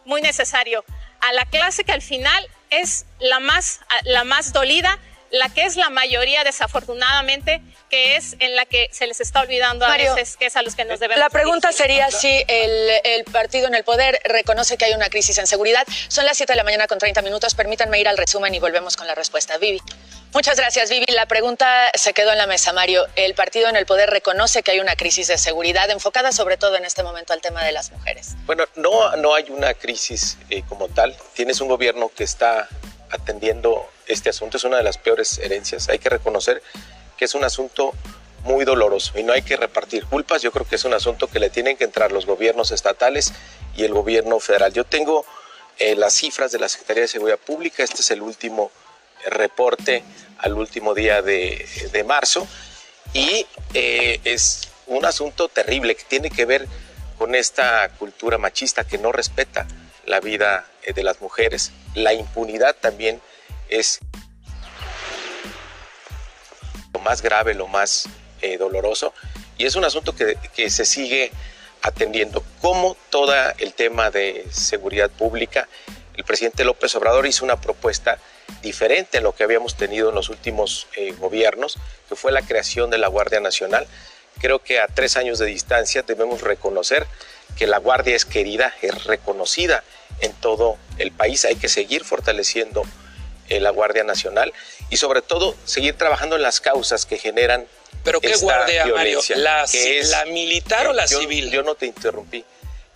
muy 0.04 0.22
necesario 0.22 0.84
a 1.20 1.32
la 1.32 1.46
clase 1.46 1.84
que 1.84 1.92
al 1.92 2.02
final 2.02 2.46
es 2.70 3.06
la 3.18 3.40
más, 3.40 3.80
la 4.04 4.24
más 4.24 4.52
dolida, 4.52 4.98
la 5.30 5.48
que 5.48 5.64
es 5.64 5.76
la 5.76 5.90
mayoría 5.90 6.44
desafortunadamente 6.44 7.60
que 7.90 8.16
es 8.16 8.36
en 8.38 8.54
la 8.54 8.66
que 8.66 8.88
se 8.92 9.06
les 9.06 9.20
está 9.20 9.40
olvidando 9.40 9.86
a 9.86 9.96
veces 9.96 10.36
que 10.36 10.46
es 10.46 10.56
a 10.56 10.62
los 10.62 10.74
que 10.74 10.84
nos 10.84 11.00
debemos. 11.00 11.18
La 11.18 11.30
pregunta 11.30 11.72
sería 11.72 12.10
si 12.10 12.44
el, 12.48 13.24
partido 13.32 13.66
en 13.66 13.74
el 13.74 13.84
poder 13.84 14.20
reconoce 14.24 14.76
que 14.76 14.86
hay 14.86 14.92
una 14.92 15.08
crisis 15.08 15.38
en 15.38 15.46
seguridad. 15.46 15.86
Son 16.08 16.24
las 16.24 16.36
7 16.36 16.52
de 16.52 16.56
la 16.56 16.64
mañana 16.64 16.86
con 16.86 16.98
30 16.98 17.22
minutos. 17.22 17.54
Permítanme 17.54 18.00
ir 18.00 18.08
al 18.08 18.16
resumen 18.16 18.54
y 18.54 18.58
volvemos 18.58 18.96
con 18.96 19.06
la 19.06 19.14
respuesta. 19.14 19.58
Vivi. 19.58 19.80
Muchas 20.32 20.56
gracias, 20.56 20.90
Vivi. 20.90 21.06
La 21.08 21.26
pregunta 21.26 21.90
se 21.94 22.12
quedó 22.12 22.32
en 22.32 22.38
la 22.38 22.46
mesa, 22.46 22.72
Mario. 22.72 23.06
¿El 23.16 23.34
partido 23.34 23.68
en 23.68 23.76
el 23.76 23.86
poder 23.86 24.10
reconoce 24.10 24.62
que 24.62 24.72
hay 24.72 24.80
una 24.80 24.96
crisis 24.96 25.28
de 25.28 25.38
seguridad 25.38 25.88
enfocada 25.90 26.32
sobre 26.32 26.56
todo 26.56 26.76
en 26.76 26.84
este 26.84 27.02
momento 27.02 27.32
al 27.32 27.40
tema 27.40 27.64
de 27.64 27.72
las 27.72 27.90
mujeres? 27.90 28.34
Bueno, 28.44 28.64
no, 28.76 29.16
no 29.16 29.34
hay 29.34 29.46
una 29.48 29.74
crisis 29.74 30.36
eh, 30.50 30.62
como 30.68 30.88
tal. 30.88 31.16
Tienes 31.34 31.60
un 31.60 31.68
gobierno 31.68 32.10
que 32.14 32.24
está 32.24 32.68
atendiendo 33.10 33.88
este 34.08 34.30
asunto. 34.30 34.56
Es 34.56 34.64
una 34.64 34.78
de 34.78 34.82
las 34.82 34.98
peores 34.98 35.38
herencias. 35.38 35.88
Hay 35.88 35.98
que 35.98 36.08
reconocer 36.08 36.62
que 37.16 37.26
es 37.26 37.34
un 37.34 37.44
asunto 37.44 37.92
muy 38.44 38.64
doloroso 38.64 39.18
y 39.18 39.22
no 39.22 39.32
hay 39.32 39.42
que 39.42 39.56
repartir 39.56 40.06
culpas. 40.06 40.42
Yo 40.42 40.52
creo 40.52 40.66
que 40.66 40.76
es 40.76 40.84
un 40.84 40.94
asunto 40.94 41.28
que 41.28 41.38
le 41.38 41.50
tienen 41.50 41.76
que 41.76 41.84
entrar 41.84 42.12
los 42.12 42.26
gobiernos 42.26 42.70
estatales 42.70 43.32
y 43.76 43.84
el 43.84 43.92
gobierno 43.92 44.40
federal. 44.40 44.72
Yo 44.72 44.84
tengo 44.84 45.24
eh, 45.78 45.94
las 45.94 46.14
cifras 46.14 46.50
de 46.52 46.58
la 46.58 46.68
Secretaría 46.68 47.02
de 47.02 47.08
Seguridad 47.08 47.38
Pública. 47.38 47.82
Este 47.82 48.00
es 48.00 48.10
el 48.10 48.22
último 48.22 48.70
eh, 49.24 49.30
reporte 49.30 50.02
al 50.38 50.54
último 50.54 50.94
día 50.94 51.20
de, 51.22 52.04
marzo 52.06 52.46
y 53.12 53.44
eh, 53.74 54.20
es 54.24 54.68
un 54.86 55.04
asunto 55.04 55.48
terrible 55.48 55.96
que 55.96 56.04
tiene 56.04 56.30
que 56.30 56.44
ver 56.44 56.66
con 57.18 57.34
esta 57.34 57.88
cultura 57.98 58.38
machista 58.38 58.84
que 58.84 58.98
no 58.98 59.10
respeta 59.10 59.66
la 60.06 60.20
vida 60.20 60.66
de 60.94 61.02
las 61.02 61.20
mujeres. 61.20 61.72
La 61.94 62.14
impunidad 62.14 62.76
también 62.80 63.20
es 63.68 64.00
lo 66.92 67.00
más 67.00 67.22
grave, 67.22 67.54
lo 67.54 67.68
más 67.68 68.08
eh, 68.40 68.56
doloroso, 68.56 69.12
y 69.56 69.66
es 69.66 69.74
un 69.74 69.84
asunto 69.84 70.14
que, 70.14 70.36
que, 70.54 70.70
se 70.70 70.84
sigue 70.84 71.32
atendiendo. 71.82 72.44
Como 72.60 72.96
todo 73.10 73.34
el 73.58 73.74
tema 73.74 74.10
de 74.10 74.46
seguridad 74.50 75.10
pública, 75.10 75.68
el 76.14 76.24
presidente 76.24 76.64
López 76.64 76.94
Obrador 76.94 77.26
hizo 77.26 77.44
una 77.44 77.60
propuesta 77.60 78.18
diferente 78.62 79.18
a 79.18 79.20
lo 79.20 79.34
que 79.34 79.44
habíamos 79.44 79.76
tenido 79.76 80.08
en 80.08 80.14
los 80.14 80.28
últimos 80.30 80.88
eh, 80.96 81.12
gobiernos, 81.12 81.78
que 82.08 82.16
fue 82.16 82.32
la 82.32 82.42
creación 82.42 82.90
de 82.90 82.98
la 82.98 83.08
Guardia 83.08 83.40
Nacional. 83.40 83.86
Creo 84.40 84.60
que 84.60 84.80
a 84.80 84.86
tres 84.86 85.16
años 85.16 85.38
de 85.38 85.46
distancia 85.46 86.02
debemos 86.02 86.42
reconocer 86.42 87.06
que 87.56 87.66
la 87.66 87.78
Guardia 87.78 88.16
es 88.16 88.24
querida, 88.24 88.74
es 88.82 89.04
reconocida 89.04 89.84
en 90.20 90.32
todo 90.32 90.76
el 90.98 91.12
país. 91.12 91.44
Hay 91.44 91.56
que 91.56 91.68
seguir 91.68 92.04
fortaleciendo 92.04 92.82
eh, 93.48 93.60
la 93.60 93.70
Guardia 93.70 94.04
Nacional 94.04 94.52
y 94.90 94.96
sobre 94.96 95.22
todo 95.22 95.54
seguir 95.64 95.94
trabajando 95.94 96.36
en 96.36 96.42
las 96.42 96.60
causas 96.60 97.06
que 97.06 97.18
generan 97.18 97.66
¿Pero 98.04 98.20
qué 98.20 98.36
guardia, 98.36 98.86
Mario? 98.86 99.20
¿La, 99.36 99.66
¿La, 100.04 100.24
militar 100.26 100.86
o 100.86 100.92
la 100.92 101.06
yo, 101.06 101.20
civil? 101.20 101.50
Yo 101.50 101.62
no 101.62 101.74
te 101.74 101.86
interrumpí. 101.86 102.44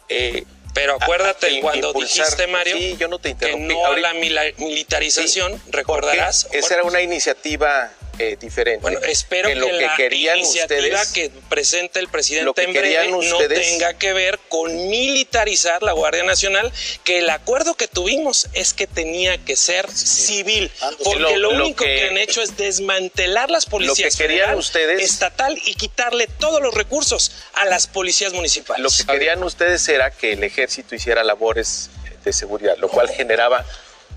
Eh, 0.08 0.44
pero 0.74 0.94
acuérdate 0.94 1.60
cuando 1.60 1.92
dijiste, 1.92 2.46
Mario, 2.46 2.76
sí, 2.76 2.96
yo 2.98 3.08
no 3.08 3.18
te 3.18 3.30
interrumpí. 3.30 3.68
que 3.68 3.74
no 3.74 3.86
a 3.86 3.96
la 3.98 4.14
militarización, 4.14 5.60
recordarás. 5.68 6.48
Esa 6.52 6.74
era 6.74 6.84
una 6.84 7.02
iniciativa 7.02 7.90
eh, 8.18 8.36
diferente. 8.38 8.82
Bueno, 8.82 9.00
espero 9.00 9.48
que, 9.48 9.54
lo 9.54 9.66
que, 9.66 9.80
la 9.80 9.96
querían 9.96 10.38
iniciativa 10.38 11.02
ustedes, 11.02 11.12
que 11.12 11.30
presente 11.48 11.98
el 11.98 12.08
presidente 12.08 12.62
en 12.62 12.72
breve 12.72 13.08
no 13.08 13.38
tenga 13.48 13.94
que 13.94 14.12
ver 14.12 14.38
con 14.48 14.74
militarizar 14.88 15.82
la 15.82 15.92
Guardia 15.92 16.22
Nacional, 16.22 16.70
que 17.04 17.18
el 17.18 17.30
acuerdo 17.30 17.74
que 17.74 17.88
tuvimos 17.88 18.48
es 18.52 18.74
que 18.74 18.86
tenía 18.86 19.38
que 19.38 19.56
ser 19.56 19.90
civil, 19.90 20.70
porque 21.02 21.38
lo, 21.38 21.50
único 21.50 21.84
que, 21.84 22.08
han 22.08 22.18
hecho 22.18 22.42
es 22.42 22.56
desmantelar 22.56 23.50
las 23.50 23.66
policías 23.66 24.16
federal, 24.16 24.58
ustedes, 24.58 25.02
estatal 25.02 25.58
y 25.64 25.74
quitarle 25.74 26.26
todos 26.26 26.60
los 26.60 26.74
recursos 26.74 27.32
a 27.54 27.64
las 27.64 27.86
policías 27.86 28.32
municipales. 28.32 28.82
Lo 28.82 28.90
que 28.90 29.10
querían 29.10 29.42
ustedes 29.42 29.88
era 29.88 30.10
que 30.10 30.32
el 30.32 30.44
ejército 30.44 30.94
hiciera 30.94 31.24
labores 31.24 31.90
de 32.24 32.32
seguridad, 32.32 32.76
lo 32.78 32.88
cual 32.88 33.08
generaba 33.08 33.64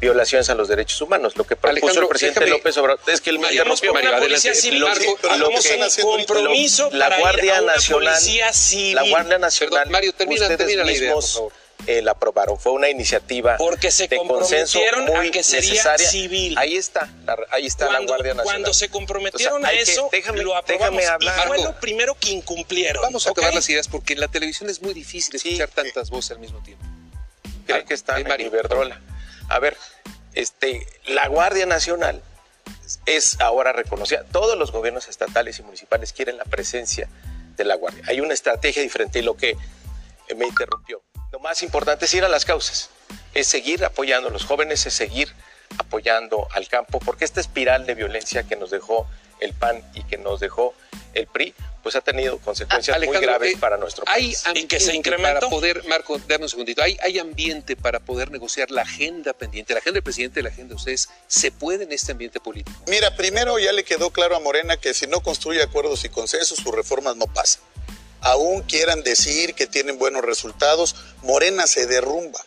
violaciones 0.06 0.50
a 0.50 0.56
los 0.56 0.68
derechos 0.68 1.02
humanos. 1.02 1.36
Lo 1.36 1.46
que 1.46 1.56
propuso 1.56 2.02
el 2.02 2.08
presidente 2.08 2.48
López 2.48 2.78
Obrador 2.78 3.00
es 3.08 3.22
que 3.22 3.32
el 3.32 3.40
Mario, 3.40 3.64
interrumpió. 3.64 3.94
Mario, 3.94 4.20
policía 4.20 4.54
civil, 4.54 4.80
lo 4.80 4.94
que, 4.94 5.06
lo 5.38 5.50
que, 5.50 6.02
compromiso 6.02 6.90
lo, 6.92 6.98
la 6.98 7.18
Guardia 7.20 7.62
Nacional, 7.62 8.18
civil. 8.54 8.96
la 8.96 9.04
Guardia 9.10 9.38
Nacional, 9.38 9.74
Perdón, 9.74 9.92
Mario, 9.92 10.14
termina, 10.14 10.42
ustedes 10.42 10.58
termina 10.58 10.84
mismos 10.84 11.36
la 11.36 11.42
idea, 11.42 12.00
eh, 12.00 12.02
la 12.02 12.12
aprobaron. 12.12 12.60
Fue 12.60 12.72
una 12.72 12.90
iniciativa 12.90 13.58
porque 13.58 13.92
se 13.92 14.08
de 14.08 14.18
consenso 14.18 14.80
muy 15.08 15.28
a 15.28 15.32
que 15.32 15.44
sería 15.44 15.72
necesaria. 15.72 16.08
civil. 16.08 16.58
Ahí 16.58 16.78
está, 16.78 17.12
la, 17.26 17.38
ahí 17.52 17.66
está 17.66 17.88
cuando, 17.88 18.02
la 18.02 18.08
Guardia 18.08 18.34
Nacional. 18.34 18.44
Cuando 18.44 18.74
se 18.74 18.90
comprometieron 18.90 19.64
o 19.64 19.68
sea, 19.68 19.70
a 19.70 19.74
eso, 19.74 20.10
que, 20.10 20.18
déjame, 20.18 20.44
lo 20.44 20.56
aprobamos 20.56 20.98
déjame 20.98 21.06
hablar. 21.06 21.46
y 21.46 21.48
fue 21.48 21.64
lo 21.64 21.80
primero 21.80 22.16
que 22.20 22.30
incumplieron. 22.30 23.02
Vamos 23.02 23.26
a 23.28 23.32
¿okay? 23.32 23.44
acabar 23.44 23.56
las 23.56 23.70
ideas 23.70 23.88
porque 23.88 24.14
en 24.14 24.20
la 24.20 24.28
televisión 24.28 24.70
es 24.70 24.82
muy 24.82 24.94
difícil 24.94 25.36
escuchar 25.36 25.70
sí, 25.70 25.76
tantas 25.76 26.10
voces 26.10 26.32
al 26.32 26.40
mismo 26.40 26.62
tiempo. 26.64 26.86
Creo 27.66 27.86
que 27.86 27.94
está 27.94 28.20
en 28.20 28.42
Iberdrola. 28.42 29.02
A 29.50 29.60
ver, 29.60 29.78
este, 30.34 30.86
la 31.06 31.28
Guardia 31.28 31.66
Nacional 31.66 32.22
es 33.06 33.40
ahora 33.42 33.74
reconocida. 33.74 34.24
Todos 34.32 34.58
los 34.58 34.72
gobiernos 34.72 35.08
estatales 35.08 35.60
y 35.60 35.64
municipales 35.64 36.14
quieren 36.14 36.38
la 36.38 36.46
presencia 36.46 37.10
de 37.56 37.64
la 37.64 37.76
Guardia. 37.76 38.04
Hay 38.08 38.20
una 38.20 38.34
estrategia 38.34 38.82
diferente 38.82 39.20
y 39.20 39.22
lo 39.22 39.36
que 39.38 39.56
me 40.36 40.46
interrumpió. 40.46 41.02
Lo 41.32 41.40
más 41.40 41.64
importante 41.64 42.06
es 42.06 42.14
ir 42.14 42.24
a 42.24 42.30
las 42.30 42.46
causas, 42.46 42.90
es 43.34 43.48
seguir 43.48 43.84
apoyando 43.86 44.30
a 44.30 44.32
los 44.32 44.46
jóvenes, 44.46 44.86
es 44.86 44.94
seguir 44.94 45.32
apoyando 45.78 46.48
al 46.52 46.68
campo, 46.68 47.00
porque 47.00 47.26
esta 47.26 47.42
espiral 47.42 47.86
de 47.86 47.96
violencia 47.96 48.44
que 48.44 48.56
nos 48.56 48.72
dejó 48.72 49.08
el 49.40 49.54
PAN 49.54 49.84
y 49.94 50.04
que 50.04 50.18
nos 50.18 50.40
dejó 50.40 50.74
el 51.14 51.28
PRI, 51.28 51.54
pues 51.86 51.96
ha 51.96 52.02
tenido 52.02 52.40
consecuencias 52.40 52.98
Alejandro, 52.98 53.20
muy 53.20 53.28
graves 53.28 53.54
eh, 53.54 53.58
para 53.60 53.78
nuestro 53.78 54.06
hay 54.08 54.34
país. 54.34 54.44
¿Y 54.56 54.66
que 54.66 54.80
se? 54.80 55.00
Para 55.22 55.40
poder, 55.40 55.88
Marco, 55.88 56.20
dame 56.28 56.46
un 56.46 56.50
segundito, 56.50 56.82
¿hay, 56.82 56.98
hay 57.00 57.20
ambiente 57.20 57.76
para 57.76 58.00
poder 58.00 58.32
negociar 58.32 58.72
la 58.72 58.82
agenda 58.82 59.34
pendiente, 59.34 59.72
la 59.76 59.82
agenda 59.82 59.98
del 59.98 60.04
presidente, 60.04 60.42
la 60.42 60.50
agenda 60.50 60.70
de 60.70 60.78
ustedes, 60.78 61.10
¿se 61.28 61.52
puede 61.52 61.84
en 61.84 61.92
este 61.92 62.14
ambiente 62.14 62.40
político? 62.40 62.76
Mira, 62.88 63.16
primero 63.16 63.60
ya 63.60 63.72
le 63.72 63.84
quedó 63.84 64.10
claro 64.10 64.36
a 64.36 64.40
Morena 64.40 64.78
que 64.78 64.96
si 64.96 65.06
no 65.06 65.22
construye 65.22 65.62
acuerdos 65.62 66.04
y 66.06 66.10
consensos, 66.10 66.58
sus 66.58 66.74
reformas 66.74 67.18
no 67.18 67.28
pasan. 67.28 67.62
Aún 68.22 68.64
quieran 68.64 69.04
decir 69.04 69.54
que 69.54 69.68
tienen 69.68 70.00
buenos 70.00 70.26
resultados, 70.26 70.96
Morena 71.22 71.68
se 71.68 71.86
derrumba. 71.86 72.40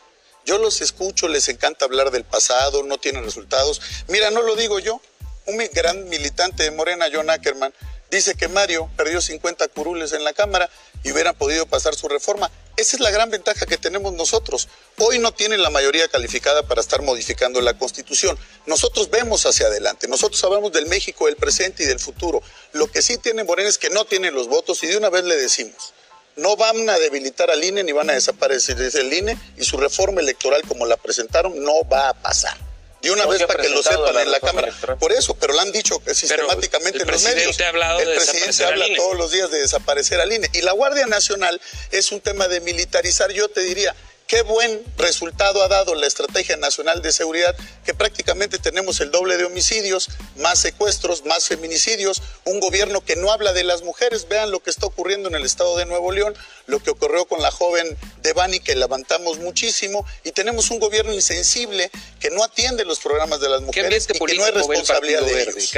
Yo 0.46 0.58
los 0.58 0.80
escucho, 0.80 1.28
les 1.28 1.48
encanta 1.48 1.84
hablar 1.84 2.10
del 2.10 2.24
pasado, 2.24 2.82
no 2.82 2.98
tienen 2.98 3.22
resultados. 3.22 3.80
Mira, 4.08 4.32
no 4.32 4.42
lo 4.42 4.56
digo 4.56 4.80
yo, 4.80 5.00
un 5.46 5.62
gran 5.72 6.08
militante 6.08 6.64
de 6.64 6.72
Morena, 6.72 7.06
John 7.12 7.30
Ackerman, 7.30 7.72
dice 8.10 8.34
que 8.34 8.48
Mario 8.48 8.90
perdió 8.96 9.20
50 9.20 9.68
curules 9.68 10.12
en 10.12 10.24
la 10.24 10.32
Cámara 10.32 10.68
y 11.04 11.12
hubieran 11.12 11.34
podido 11.34 11.66
pasar 11.66 11.94
su 11.94 12.08
reforma. 12.08 12.50
Esa 12.76 12.96
es 12.96 13.00
la 13.00 13.10
gran 13.10 13.30
ventaja 13.30 13.66
que 13.66 13.76
tenemos 13.76 14.12
nosotros. 14.12 14.68
Hoy 14.98 15.18
no 15.18 15.32
tienen 15.32 15.62
la 15.62 15.70
mayoría 15.70 16.06
calificada 16.08 16.62
para 16.62 16.80
estar 16.80 17.02
modificando 17.02 17.60
la 17.60 17.76
Constitución. 17.76 18.38
Nosotros 18.66 19.10
vemos 19.10 19.44
hacia 19.46 19.66
adelante. 19.66 20.06
Nosotros 20.06 20.42
hablamos 20.44 20.72
del 20.72 20.86
México 20.86 21.26
del 21.26 21.36
presente 21.36 21.82
y 21.82 21.86
del 21.86 21.98
futuro. 21.98 22.40
Lo 22.72 22.90
que 22.90 23.02
sí 23.02 23.18
tiene 23.18 23.44
Morena 23.44 23.68
es 23.68 23.78
que 23.78 23.90
no 23.90 24.04
tienen 24.04 24.34
los 24.34 24.48
votos 24.48 24.82
y 24.84 24.86
de 24.86 24.96
una 24.96 25.10
vez 25.10 25.24
le 25.24 25.36
decimos, 25.36 25.92
no 26.36 26.56
van 26.56 26.88
a 26.88 26.98
debilitar 26.98 27.50
al 27.50 27.64
INE 27.64 27.82
ni 27.82 27.92
van 27.92 28.10
a 28.10 28.14
desaparecer 28.14 28.80
el 28.80 29.12
INE 29.12 29.36
y 29.56 29.64
su 29.64 29.76
reforma 29.76 30.20
electoral 30.20 30.62
como 30.68 30.86
la 30.86 30.96
presentaron 30.96 31.60
no 31.62 31.84
va 31.88 32.10
a 32.10 32.14
pasar. 32.14 32.67
De 33.02 33.10
una 33.12 33.26
vez 33.26 33.44
para 33.44 33.62
que 33.62 33.68
lo 33.68 33.82
sepan 33.82 34.16
en 34.18 34.30
la 34.30 34.40
Cámara. 34.40 34.72
Por 34.98 35.12
eso, 35.12 35.34
pero 35.34 35.54
lo 35.54 35.60
han 35.60 35.72
dicho 35.72 36.00
sistemáticamente 36.12 37.02
en 37.02 37.08
los 37.08 37.22
medios. 37.22 37.60
Ha 37.60 37.68
hablado 37.68 38.00
el 38.00 38.08
de 38.08 38.14
presidente 38.16 38.64
habla 38.64 38.86
todos 38.96 39.16
los 39.16 39.30
días 39.30 39.50
de 39.50 39.60
desaparecer 39.60 40.20
al 40.20 40.32
INE. 40.32 40.48
Y 40.52 40.62
la 40.62 40.72
Guardia 40.72 41.06
Nacional 41.06 41.60
es 41.90 42.12
un 42.12 42.20
tema 42.20 42.48
de 42.48 42.60
militarizar. 42.60 43.30
Yo 43.32 43.48
te 43.48 43.60
diría, 43.60 43.94
qué 44.28 44.42
buen 44.42 44.84
resultado 44.98 45.62
ha 45.62 45.68
dado 45.68 45.94
la 45.94 46.06
Estrategia 46.06 46.56
Nacional 46.58 47.00
de 47.02 47.12
Seguridad, 47.12 47.56
que 47.84 47.94
prácticamente 47.94 48.58
tenemos 48.58 49.00
el 49.00 49.10
doble 49.10 49.38
de 49.38 49.44
homicidios, 49.44 50.10
más 50.36 50.58
secuestros, 50.60 51.24
más 51.24 51.48
feminicidios, 51.48 52.22
un 52.44 52.60
gobierno 52.60 53.00
que 53.00 53.16
no 53.16 53.32
habla 53.32 53.52
de 53.54 53.64
las 53.64 53.82
mujeres. 53.82 54.28
Vean 54.28 54.50
lo 54.50 54.60
que 54.60 54.70
está 54.70 54.86
ocurriendo 54.86 55.28
en 55.30 55.34
el 55.34 55.44
estado 55.44 55.76
de 55.78 55.86
Nuevo 55.86 56.12
León, 56.12 56.34
lo 56.66 56.80
que 56.80 56.90
ocurrió 56.90 57.24
con 57.24 57.40
la 57.40 57.50
joven 57.50 57.96
Devani, 58.22 58.60
que 58.60 58.76
levantamos 58.76 59.38
muchísimo, 59.38 60.06
y 60.22 60.32
tenemos 60.32 60.70
un 60.70 60.78
gobierno 60.78 61.12
insensible 61.12 61.90
que 62.20 62.30
no 62.30 62.44
atiende 62.44 62.84
los 62.84 63.00
programas 63.00 63.40
de 63.40 63.48
las 63.48 63.60
¿Qué 63.60 63.66
mujeres 63.66 64.08
y 64.10 64.12
que 64.12 64.34
no 64.36 64.46
es 64.46 64.54
responsabilidad 64.54 65.22
de 65.22 65.42
ellos. 65.42 65.72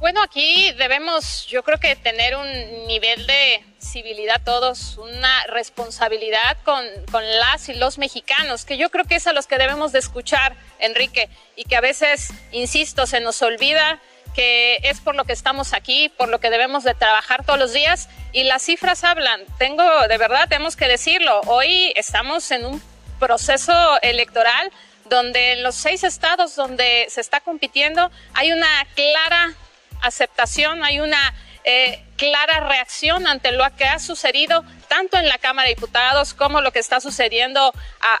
Bueno, 0.00 0.22
aquí 0.22 0.72
debemos, 0.78 1.46
yo 1.46 1.62
creo 1.62 1.78
que 1.78 1.96
tener 1.96 2.36
un 2.36 2.86
nivel 2.86 3.26
de 3.26 3.67
civilidad 3.80 4.42
todos, 4.44 4.98
una 4.98 5.44
responsabilidad 5.46 6.56
con, 6.64 6.84
con, 7.10 7.22
las 7.38 7.68
y 7.68 7.74
los 7.74 7.98
mexicanos, 7.98 8.64
que 8.64 8.76
yo 8.76 8.90
creo 8.90 9.04
que 9.04 9.16
es 9.16 9.26
a 9.26 9.32
los 9.32 9.46
que 9.46 9.58
debemos 9.58 9.92
de 9.92 10.00
escuchar, 10.00 10.56
Enrique, 10.78 11.28
y 11.56 11.64
que 11.64 11.76
a 11.76 11.80
veces, 11.80 12.32
insisto, 12.52 13.06
se 13.06 13.20
nos 13.20 13.40
olvida 13.42 14.00
que 14.34 14.78
es 14.82 15.00
por 15.00 15.14
lo 15.14 15.24
que 15.24 15.32
estamos 15.32 15.72
aquí, 15.72 16.10
por 16.10 16.28
lo 16.28 16.38
que 16.38 16.50
debemos 16.50 16.84
de 16.84 16.94
trabajar 16.94 17.44
todos 17.44 17.58
los 17.58 17.72
días, 17.72 18.08
y 18.32 18.44
las 18.44 18.62
cifras 18.62 19.04
hablan. 19.04 19.40
Tengo, 19.58 19.84
de 20.06 20.18
verdad, 20.18 20.48
tenemos 20.48 20.76
que 20.76 20.86
decirlo, 20.86 21.40
hoy 21.46 21.92
estamos 21.96 22.50
en 22.50 22.66
un 22.66 22.82
proceso 23.18 23.72
electoral 24.02 24.70
donde 25.06 25.52
en 25.52 25.62
los 25.62 25.74
seis 25.74 26.04
estados 26.04 26.54
donde 26.54 27.06
se 27.08 27.20
está 27.20 27.40
compitiendo 27.40 28.10
hay 28.34 28.52
una 28.52 28.68
clara 28.94 29.54
aceptación, 30.02 30.84
hay 30.84 31.00
una 31.00 31.34
eh, 31.64 32.02
clara 32.16 32.60
reacción 32.60 33.26
ante 33.26 33.52
lo 33.52 33.64
que 33.76 33.84
ha 33.84 33.98
sucedido 33.98 34.64
tanto 34.88 35.18
en 35.18 35.28
la 35.28 35.38
Cámara 35.38 35.68
de 35.68 35.74
Diputados 35.74 36.34
como 36.34 36.60
lo 36.60 36.72
que 36.72 36.78
está 36.78 37.00
sucediendo 37.00 37.72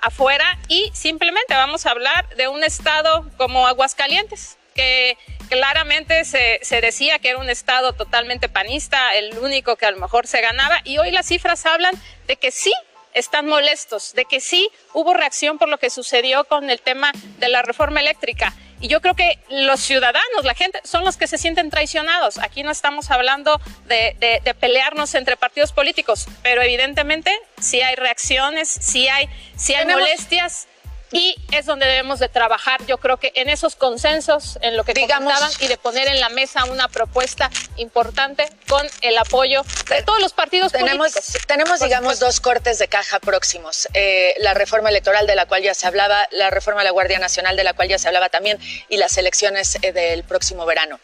afuera 0.02 0.58
y 0.68 0.90
simplemente 0.94 1.54
vamos 1.54 1.86
a 1.86 1.90
hablar 1.90 2.28
de 2.36 2.48
un 2.48 2.62
estado 2.62 3.28
como 3.36 3.66
Aguascalientes 3.66 4.58
que 4.74 5.16
claramente 5.48 6.24
se, 6.24 6.60
se, 6.62 6.80
decía 6.80 7.18
que 7.18 7.30
era 7.30 7.38
un 7.38 7.50
estado 7.50 7.94
totalmente 7.94 8.48
panista, 8.48 9.14
el 9.14 9.36
único 9.38 9.76
que 9.76 9.86
a 9.86 9.90
lo 9.90 9.98
mejor 9.98 10.26
se 10.26 10.40
ganaba 10.40 10.80
y 10.84 10.98
hoy 10.98 11.10
las 11.10 11.26
cifras 11.26 11.66
hablan 11.66 11.94
de 12.28 12.36
que 12.36 12.52
sí 12.52 12.72
están 13.14 13.46
molestos, 13.46 14.14
de 14.14 14.24
que 14.24 14.40
sí 14.40 14.70
hubo 14.92 15.14
reacción 15.14 15.58
por 15.58 15.68
lo 15.68 15.78
que 15.78 15.90
sucedió 15.90 16.44
con 16.44 16.70
el 16.70 16.80
tema 16.80 17.12
de 17.38 17.48
la 17.48 17.62
reforma 17.62 18.00
eléctrica. 18.00 18.54
Y 18.80 18.88
yo 18.88 19.00
creo 19.00 19.14
que 19.14 19.38
los 19.50 19.80
ciudadanos, 19.80 20.44
la 20.44 20.54
gente, 20.54 20.80
son 20.84 21.04
los 21.04 21.16
que 21.16 21.26
se 21.26 21.38
sienten 21.38 21.70
traicionados. 21.70 22.38
Aquí 22.38 22.62
no 22.62 22.70
estamos 22.70 23.10
hablando 23.10 23.60
de, 23.86 24.16
de, 24.20 24.40
de 24.44 24.54
pelearnos 24.54 25.14
entre 25.14 25.36
partidos 25.36 25.72
políticos, 25.72 26.26
pero 26.42 26.62
evidentemente 26.62 27.36
sí 27.60 27.80
hay 27.80 27.96
reacciones, 27.96 28.68
sí 28.68 29.08
hay, 29.08 29.28
sí 29.56 29.74
hay 29.74 29.86
molestias. 29.86 30.68
Y 31.12 31.36
es 31.52 31.66
donde 31.66 31.86
debemos 31.86 32.18
de 32.18 32.28
trabajar, 32.28 32.84
yo 32.86 32.98
creo 32.98 33.16
que 33.16 33.32
en 33.34 33.48
esos 33.48 33.76
consensos, 33.76 34.58
en 34.60 34.76
lo 34.76 34.84
que 34.84 34.92
Digamos, 34.92 35.32
comentaban, 35.32 35.64
y 35.64 35.68
de 35.68 35.78
poner 35.78 36.08
en 36.08 36.20
la 36.20 36.28
mesa 36.28 36.64
una 36.64 36.88
propuesta 36.88 37.50
importante 37.76 38.48
con 38.68 38.86
el 39.00 39.16
apoyo 39.16 39.62
de 39.88 40.02
todos 40.02 40.20
los 40.20 40.32
partidos 40.32 40.72
tenemos, 40.72 41.12
políticos. 41.12 41.46
Tenemos, 41.46 41.80
digamos, 41.80 42.20
dos 42.20 42.40
cortes 42.40 42.78
de 42.78 42.88
caja 42.88 43.20
próximos. 43.20 43.88
Eh, 43.94 44.34
la 44.38 44.54
reforma 44.54 44.90
electoral 44.90 45.26
de 45.26 45.34
la 45.34 45.46
cual 45.46 45.62
ya 45.62 45.74
se 45.74 45.86
hablaba, 45.86 46.28
la 46.30 46.50
reforma 46.50 46.80
de 46.80 46.86
la 46.86 46.90
Guardia 46.90 47.18
Nacional 47.18 47.56
de 47.56 47.64
la 47.64 47.72
cual 47.72 47.88
ya 47.88 47.98
se 47.98 48.08
hablaba 48.08 48.28
también, 48.28 48.58
y 48.88 48.98
las 48.98 49.16
elecciones 49.16 49.78
eh, 49.82 49.92
del 49.92 50.24
próximo 50.24 50.66
verano. 50.66 51.00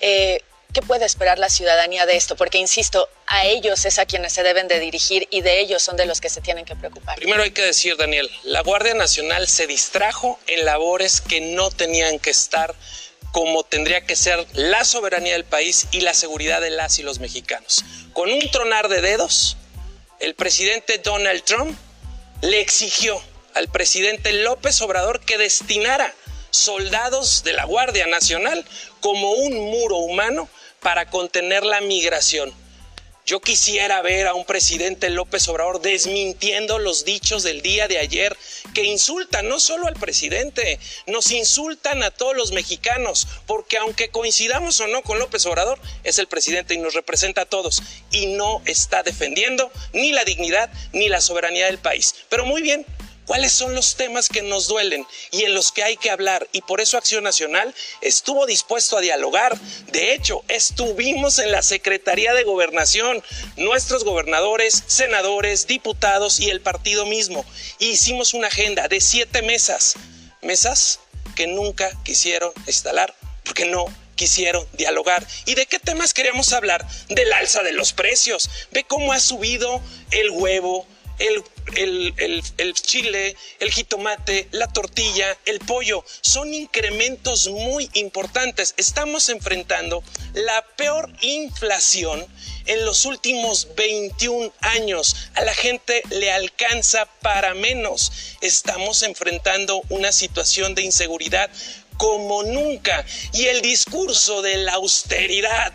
Eh, 0.00 0.42
¿Qué 0.74 0.82
puede 0.82 1.04
esperar 1.04 1.38
la 1.38 1.50
ciudadanía 1.50 2.04
de 2.04 2.16
esto? 2.16 2.34
Porque, 2.34 2.58
insisto, 2.58 3.08
a 3.28 3.44
ellos 3.44 3.84
es 3.84 4.00
a 4.00 4.06
quienes 4.06 4.32
se 4.32 4.42
deben 4.42 4.66
de 4.66 4.80
dirigir 4.80 5.28
y 5.30 5.40
de 5.40 5.60
ellos 5.60 5.84
son 5.84 5.96
de 5.96 6.04
los 6.04 6.20
que 6.20 6.28
se 6.28 6.40
tienen 6.40 6.64
que 6.64 6.74
preocupar. 6.74 7.14
Primero 7.14 7.44
hay 7.44 7.52
que 7.52 7.62
decir, 7.62 7.96
Daniel, 7.96 8.28
la 8.42 8.60
Guardia 8.60 8.94
Nacional 8.94 9.46
se 9.46 9.68
distrajo 9.68 10.36
en 10.48 10.64
labores 10.64 11.20
que 11.20 11.40
no 11.40 11.70
tenían 11.70 12.18
que 12.18 12.30
estar 12.30 12.74
como 13.30 13.62
tendría 13.62 14.04
que 14.04 14.16
ser 14.16 14.44
la 14.52 14.84
soberanía 14.84 15.34
del 15.34 15.44
país 15.44 15.86
y 15.92 16.00
la 16.00 16.12
seguridad 16.12 16.60
de 16.60 16.70
las 16.70 16.98
y 16.98 17.04
los 17.04 17.20
mexicanos. 17.20 17.84
Con 18.12 18.32
un 18.32 18.50
tronar 18.50 18.88
de 18.88 19.00
dedos, 19.00 19.56
el 20.18 20.34
presidente 20.34 20.98
Donald 20.98 21.44
Trump 21.44 21.78
le 22.42 22.60
exigió 22.60 23.22
al 23.54 23.68
presidente 23.68 24.32
López 24.32 24.80
Obrador 24.82 25.20
que 25.20 25.38
destinara 25.38 26.12
soldados 26.50 27.44
de 27.44 27.52
la 27.52 27.64
Guardia 27.64 28.08
Nacional 28.08 28.64
como 28.98 29.30
un 29.30 29.54
muro 29.54 29.98
humano 29.98 30.48
para 30.84 31.06
contener 31.06 31.64
la 31.64 31.80
migración. 31.80 32.52
Yo 33.24 33.40
quisiera 33.40 34.02
ver 34.02 34.26
a 34.26 34.34
un 34.34 34.44
presidente 34.44 35.08
López 35.08 35.48
Obrador 35.48 35.80
desmintiendo 35.80 36.78
los 36.78 37.06
dichos 37.06 37.42
del 37.42 37.62
día 37.62 37.88
de 37.88 37.96
ayer 37.96 38.36
que 38.74 38.84
insultan 38.84 39.48
no 39.48 39.58
solo 39.60 39.86
al 39.86 39.94
presidente, 39.94 40.78
nos 41.06 41.30
insultan 41.30 42.02
a 42.02 42.10
todos 42.10 42.36
los 42.36 42.52
mexicanos, 42.52 43.26
porque 43.46 43.78
aunque 43.78 44.10
coincidamos 44.10 44.78
o 44.80 44.86
no 44.88 45.00
con 45.00 45.18
López 45.18 45.46
Obrador, 45.46 45.78
es 46.04 46.18
el 46.18 46.26
presidente 46.26 46.74
y 46.74 46.78
nos 46.78 46.92
representa 46.92 47.40
a 47.40 47.46
todos 47.46 47.82
y 48.10 48.26
no 48.26 48.60
está 48.66 49.02
defendiendo 49.02 49.72
ni 49.94 50.12
la 50.12 50.24
dignidad 50.24 50.70
ni 50.92 51.08
la 51.08 51.22
soberanía 51.22 51.64
del 51.64 51.78
país. 51.78 52.14
Pero 52.28 52.44
muy 52.44 52.60
bien, 52.60 52.84
cuáles 53.26 53.52
son 53.52 53.74
los 53.74 53.96
temas 53.96 54.28
que 54.28 54.42
nos 54.42 54.68
duelen 54.68 55.06
y 55.30 55.44
en 55.44 55.54
los 55.54 55.72
que 55.72 55.82
hay 55.82 55.96
que 55.96 56.10
hablar. 56.10 56.48
Y 56.52 56.62
por 56.62 56.80
eso 56.80 56.96
Acción 56.96 57.24
Nacional 57.24 57.74
estuvo 58.00 58.46
dispuesto 58.46 58.96
a 58.96 59.00
dialogar. 59.00 59.58
De 59.92 60.14
hecho, 60.14 60.42
estuvimos 60.48 61.38
en 61.38 61.52
la 61.52 61.62
Secretaría 61.62 62.34
de 62.34 62.44
Gobernación, 62.44 63.22
nuestros 63.56 64.04
gobernadores, 64.04 64.84
senadores, 64.86 65.66
diputados 65.66 66.40
y 66.40 66.50
el 66.50 66.60
partido 66.60 67.06
mismo. 67.06 67.44
Y 67.78 67.90
hicimos 67.90 68.34
una 68.34 68.48
agenda 68.48 68.88
de 68.88 69.00
siete 69.00 69.42
mesas. 69.42 69.94
Mesas 70.42 71.00
que 71.34 71.46
nunca 71.46 71.90
quisieron 72.04 72.52
instalar 72.66 73.14
porque 73.44 73.66
no 73.66 73.86
quisieron 74.14 74.66
dialogar. 74.72 75.26
¿Y 75.46 75.54
de 75.54 75.66
qué 75.66 75.78
temas 75.78 76.14
queríamos 76.14 76.52
hablar? 76.52 76.86
Del 77.08 77.32
alza 77.32 77.62
de 77.62 77.72
los 77.72 77.92
precios. 77.92 78.48
Ve 78.70 78.84
cómo 78.84 79.12
ha 79.12 79.20
subido 79.20 79.80
el 80.10 80.30
huevo, 80.30 80.86
el, 81.18 81.44
el, 81.76 82.42
el, 82.58 82.74
chile, 82.74 83.36
el 83.60 83.70
jitomate, 83.70 84.48
la 84.52 84.66
tortilla, 84.68 85.36
el 85.46 85.58
pollo. 85.60 86.04
Son 86.20 86.52
incrementos 86.52 87.48
muy 87.48 87.90
importantes. 87.94 88.74
Estamos 88.76 89.28
enfrentando 89.28 90.02
la 90.34 90.64
peor 90.76 91.10
inflación 91.22 92.26
en 92.66 92.84
los 92.84 93.04
últimos 93.04 93.68
21 93.76 94.52
años. 94.60 95.16
A 95.34 95.42
la 95.42 95.54
gente 95.54 96.02
le 96.10 96.32
alcanza 96.32 97.06
para 97.20 97.54
menos. 97.54 98.12
Estamos 98.40 99.02
enfrentando 99.02 99.82
una 99.88 100.12
situación 100.12 100.74
de 100.74 100.82
inseguridad 100.82 101.50
como 101.96 102.42
nunca. 102.42 103.04
Y 103.32 103.46
el 103.46 103.62
discurso 103.62 104.42
de 104.42 104.56
la 104.58 104.74
austeridad 104.74 105.72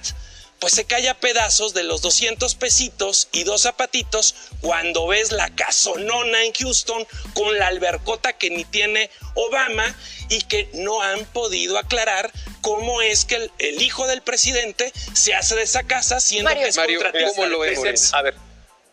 pues 0.59 0.73
se 0.73 0.85
cae 0.85 1.07
a 1.09 1.13
pedazos 1.13 1.73
de 1.73 1.83
los 1.83 2.01
200 2.01 2.55
pesitos 2.55 3.29
y 3.31 3.43
dos 3.43 3.61
zapatitos 3.61 4.35
cuando 4.61 5.07
ves 5.07 5.31
la 5.31 5.49
casonona 5.55 6.43
en 6.43 6.53
Houston 6.53 7.07
con 7.33 7.57
la 7.57 7.67
albercota 7.67 8.33
que 8.33 8.49
ni 8.49 8.65
tiene 8.65 9.09
Obama 9.35 9.95
y 10.29 10.41
que 10.41 10.69
no 10.73 11.01
han 11.01 11.25
podido 11.25 11.77
aclarar 11.77 12.31
cómo 12.61 13.01
es 13.01 13.25
que 13.25 13.35
el, 13.35 13.51
el 13.59 13.81
hijo 13.81 14.05
del 14.07 14.21
presidente 14.21 14.91
se 15.13 15.33
hace 15.33 15.55
de 15.55 15.63
esa 15.63 15.83
casa 15.83 16.19
siendo 16.19 16.49
Mario, 16.49 16.63
que 16.63 16.69
es 16.69 16.77
Mario, 16.77 17.01
¿cómo 17.35 17.45
lo 17.47 17.59
vemos? 17.59 18.13
A 18.13 18.21
ver, 18.21 18.35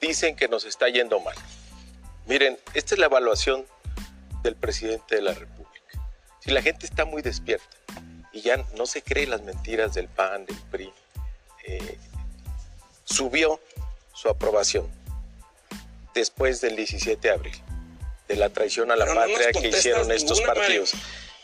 dicen 0.01 0.37
que 0.37 0.49
nos 0.49 0.65
está 0.65 0.89
yendo 0.89 1.21
mal. 1.21 1.37
Miren, 2.27 2.59
esta 2.75 2.95
es 2.95 2.99
la 2.99 3.07
evaluación 3.07 3.67
del 4.43 4.57
presidente 4.57 5.17
de 5.17 5.23
la 5.23 5.35
República. 5.35 5.67
Si 6.41 6.51
la 6.51 6.63
gente 6.63 6.87
está 6.87 7.05
muy 7.05 7.23
despierta 7.23 7.77
y 8.33 8.41
ya 8.43 8.57
no 8.77 8.87
se 8.87 9.03
cree 9.03 9.27
las 9.27 9.43
mentiras 9.43 9.95
del 9.95 10.09
PAN, 10.09 10.47
del 10.47 10.57
PRI, 10.71 10.93
eh, 11.67 11.99
subió 13.05 13.61
su 14.13 14.29
aprobación 14.29 14.89
después 16.15 16.61
del 16.61 16.77
17 16.77 17.29
de 17.29 17.35
abril, 17.35 17.63
de 18.29 18.37
la 18.37 18.49
traición 18.51 18.91
a 18.91 18.97
la 18.97 19.05
Pero 19.05 19.15
no 19.15 19.21
patria 19.21 19.51
nos 19.53 19.63
que 19.63 19.69
hicieron 19.69 20.11
estos 20.11 20.41
partidos. 20.41 20.93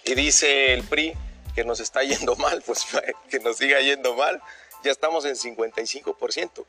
Y 0.04 0.14
dice 0.14 0.72
el 0.72 0.82
PRI 0.82 1.14
que 1.54 1.64
nos 1.64 1.80
está 1.80 2.02
yendo 2.02 2.34
mal, 2.36 2.62
pues 2.64 2.86
que 3.30 3.38
nos 3.40 3.58
siga 3.58 3.80
yendo 3.80 4.14
mal. 4.14 4.40
Ya 4.82 4.90
estamos 4.90 5.24
en 5.24 5.36
55%. 5.36 6.64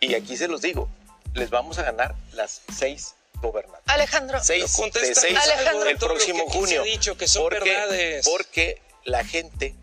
Y 0.00 0.14
aquí 0.14 0.36
se 0.36 0.46
los 0.46 0.60
digo, 0.60 0.88
les 1.34 1.50
vamos 1.50 1.78
a 1.78 1.82
ganar 1.82 2.14
las 2.32 2.62
seis 2.76 3.14
gobernantes. 3.40 3.82
Alejandro, 3.86 4.38
seis, 4.42 4.76
de 4.92 5.14
seis 5.14 5.36
Alejandro, 5.36 5.88
el 5.88 5.98
próximo 5.98 6.46
junio. 6.48 6.82
Dicho, 6.84 7.16
que 7.16 7.26
son 7.26 7.42
porque, 7.42 7.70
verdades. 7.70 8.28
porque 8.28 8.80
la 9.04 9.24
gente 9.24 9.74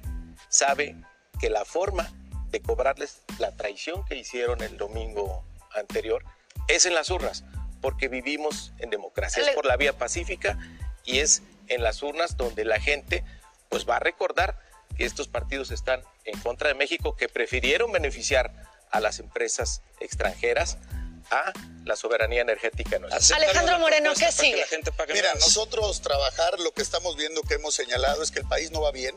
sabe 0.48 0.96
que 1.40 1.50
la 1.50 1.66
forma 1.66 2.14
de 2.50 2.62
cobrarles 2.62 3.22
la 3.40 3.52
traición 3.52 4.06
que 4.06 4.16
hicieron 4.16 4.62
el 4.62 4.78
domingo 4.78 5.44
anterior 5.74 6.24
es 6.68 6.86
en 6.86 6.94
las 6.94 7.10
urnas, 7.10 7.44
porque 7.82 8.08
vivimos 8.08 8.74
en 8.80 8.90
democracia, 8.90 9.44
es 9.44 9.50
por 9.50 9.66
la 9.66 9.78
vía 9.78 9.98
pacífica 9.98 10.58
y 11.04 11.20
es 11.20 11.44
en 11.68 11.84
las 11.84 12.02
urnas 12.02 12.38
donde 12.38 12.66
la 12.66 12.80
gente 12.80 13.24
pues 13.70 13.88
va 13.88 13.98
a 13.98 14.00
recordar 14.00 14.58
que 14.98 15.06
estos 15.06 15.28
partidos 15.28 15.72
están 15.72 16.02
en 16.24 16.40
contra 16.40 16.70
de 16.70 16.76
México, 16.76 17.16
que 17.16 17.28
prefirieron 17.28 17.92
beneficiar 17.92 18.54
a 18.92 19.00
las 19.00 19.20
empresas 19.20 19.82
extranjeras 20.00 20.78
a 21.32 21.52
la 21.84 21.96
soberanía 21.96 22.42
energética 22.42 23.00
nuestra. 23.00 23.38
Alejandro 23.38 23.80
Moreno, 23.80 24.14
¿qué 24.18 24.32
sigue? 24.32 24.64
Mira, 25.14 25.34
nosotros 25.36 26.02
trabajar, 26.02 26.60
lo 26.60 26.72
que 26.72 26.82
estamos 26.82 27.16
viendo 27.16 27.42
que 27.42 27.56
hemos 27.56 27.74
señalado 27.74 28.24
es 28.24 28.32
que 28.32 28.40
el 28.40 28.48
país 28.48 28.72
no 28.72 28.82
va 28.82 28.92
bien, 28.92 29.16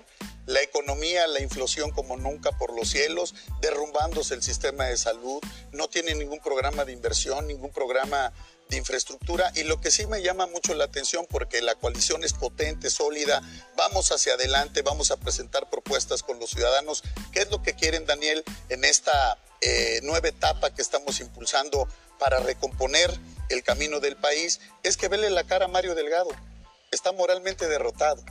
la 0.49 0.63
economía, 0.63 1.27
la 1.27 1.43
inflación 1.43 1.91
como 1.91 2.17
nunca 2.17 2.53
por 2.53 2.75
los 2.75 2.89
cielos, 2.89 3.35
derrumbándose 3.61 4.33
el 4.33 4.43
sistema 4.43 4.87
de 4.87 4.97
salud, 4.97 5.41
no 5.73 5.89
tiene 5.89 6.15
ningún 6.15 6.41
programa 6.41 6.87
de 6.87 6.93
inversión, 6.93 7.47
ningún 7.47 7.71
programa 7.71 8.33
de 8.71 8.79
infraestructura 8.79 9.53
y 9.57 9.65
lo 9.65 9.79
que 9.79 9.91
sí 9.91 10.07
me 10.07 10.23
llama 10.23 10.47
mucho 10.47 10.73
la 10.73 10.85
atención 10.85 11.27
porque 11.29 11.61
la 11.61 11.75
coalición 11.75 12.25
es 12.25 12.33
potente, 12.33 12.89
sólida, 12.89 13.43
vamos 13.77 14.11
hacia 14.11 14.35
adelante, 14.35 14.81
vamos 14.81 15.11
a 15.11 15.19
presentar 15.19 15.69
propuestas 15.69 16.23
con 16.23 16.39
los 16.39 16.49
ciudadanos. 16.49 17.03
¿Qué 17.31 17.41
es 17.41 17.51
lo 17.51 17.63
que 17.63 17.75
quieren, 17.75 18.07
Daniel, 18.07 18.43
en 18.71 18.87
esta 18.87 19.37
eh, 19.61 20.01
nueva 20.03 20.29
etapa 20.29 20.75
que 20.75 20.81
estamos 20.81 21.21
impulsando 21.21 21.87
para 22.19 22.41
recomponer 22.41 23.15
el 23.51 23.63
camino 23.63 24.01
del 24.01 24.17
país? 24.17 24.61
Es 24.83 24.97
que 24.97 25.09
vele 25.09 25.29
la 25.29 25.45
cara 25.45 25.67
a 25.67 25.69
Mario 25.69 25.95
Delgado, 25.95 26.31
está 26.91 27.13
moralmente 27.13 27.69
derrotado, 27.69 28.25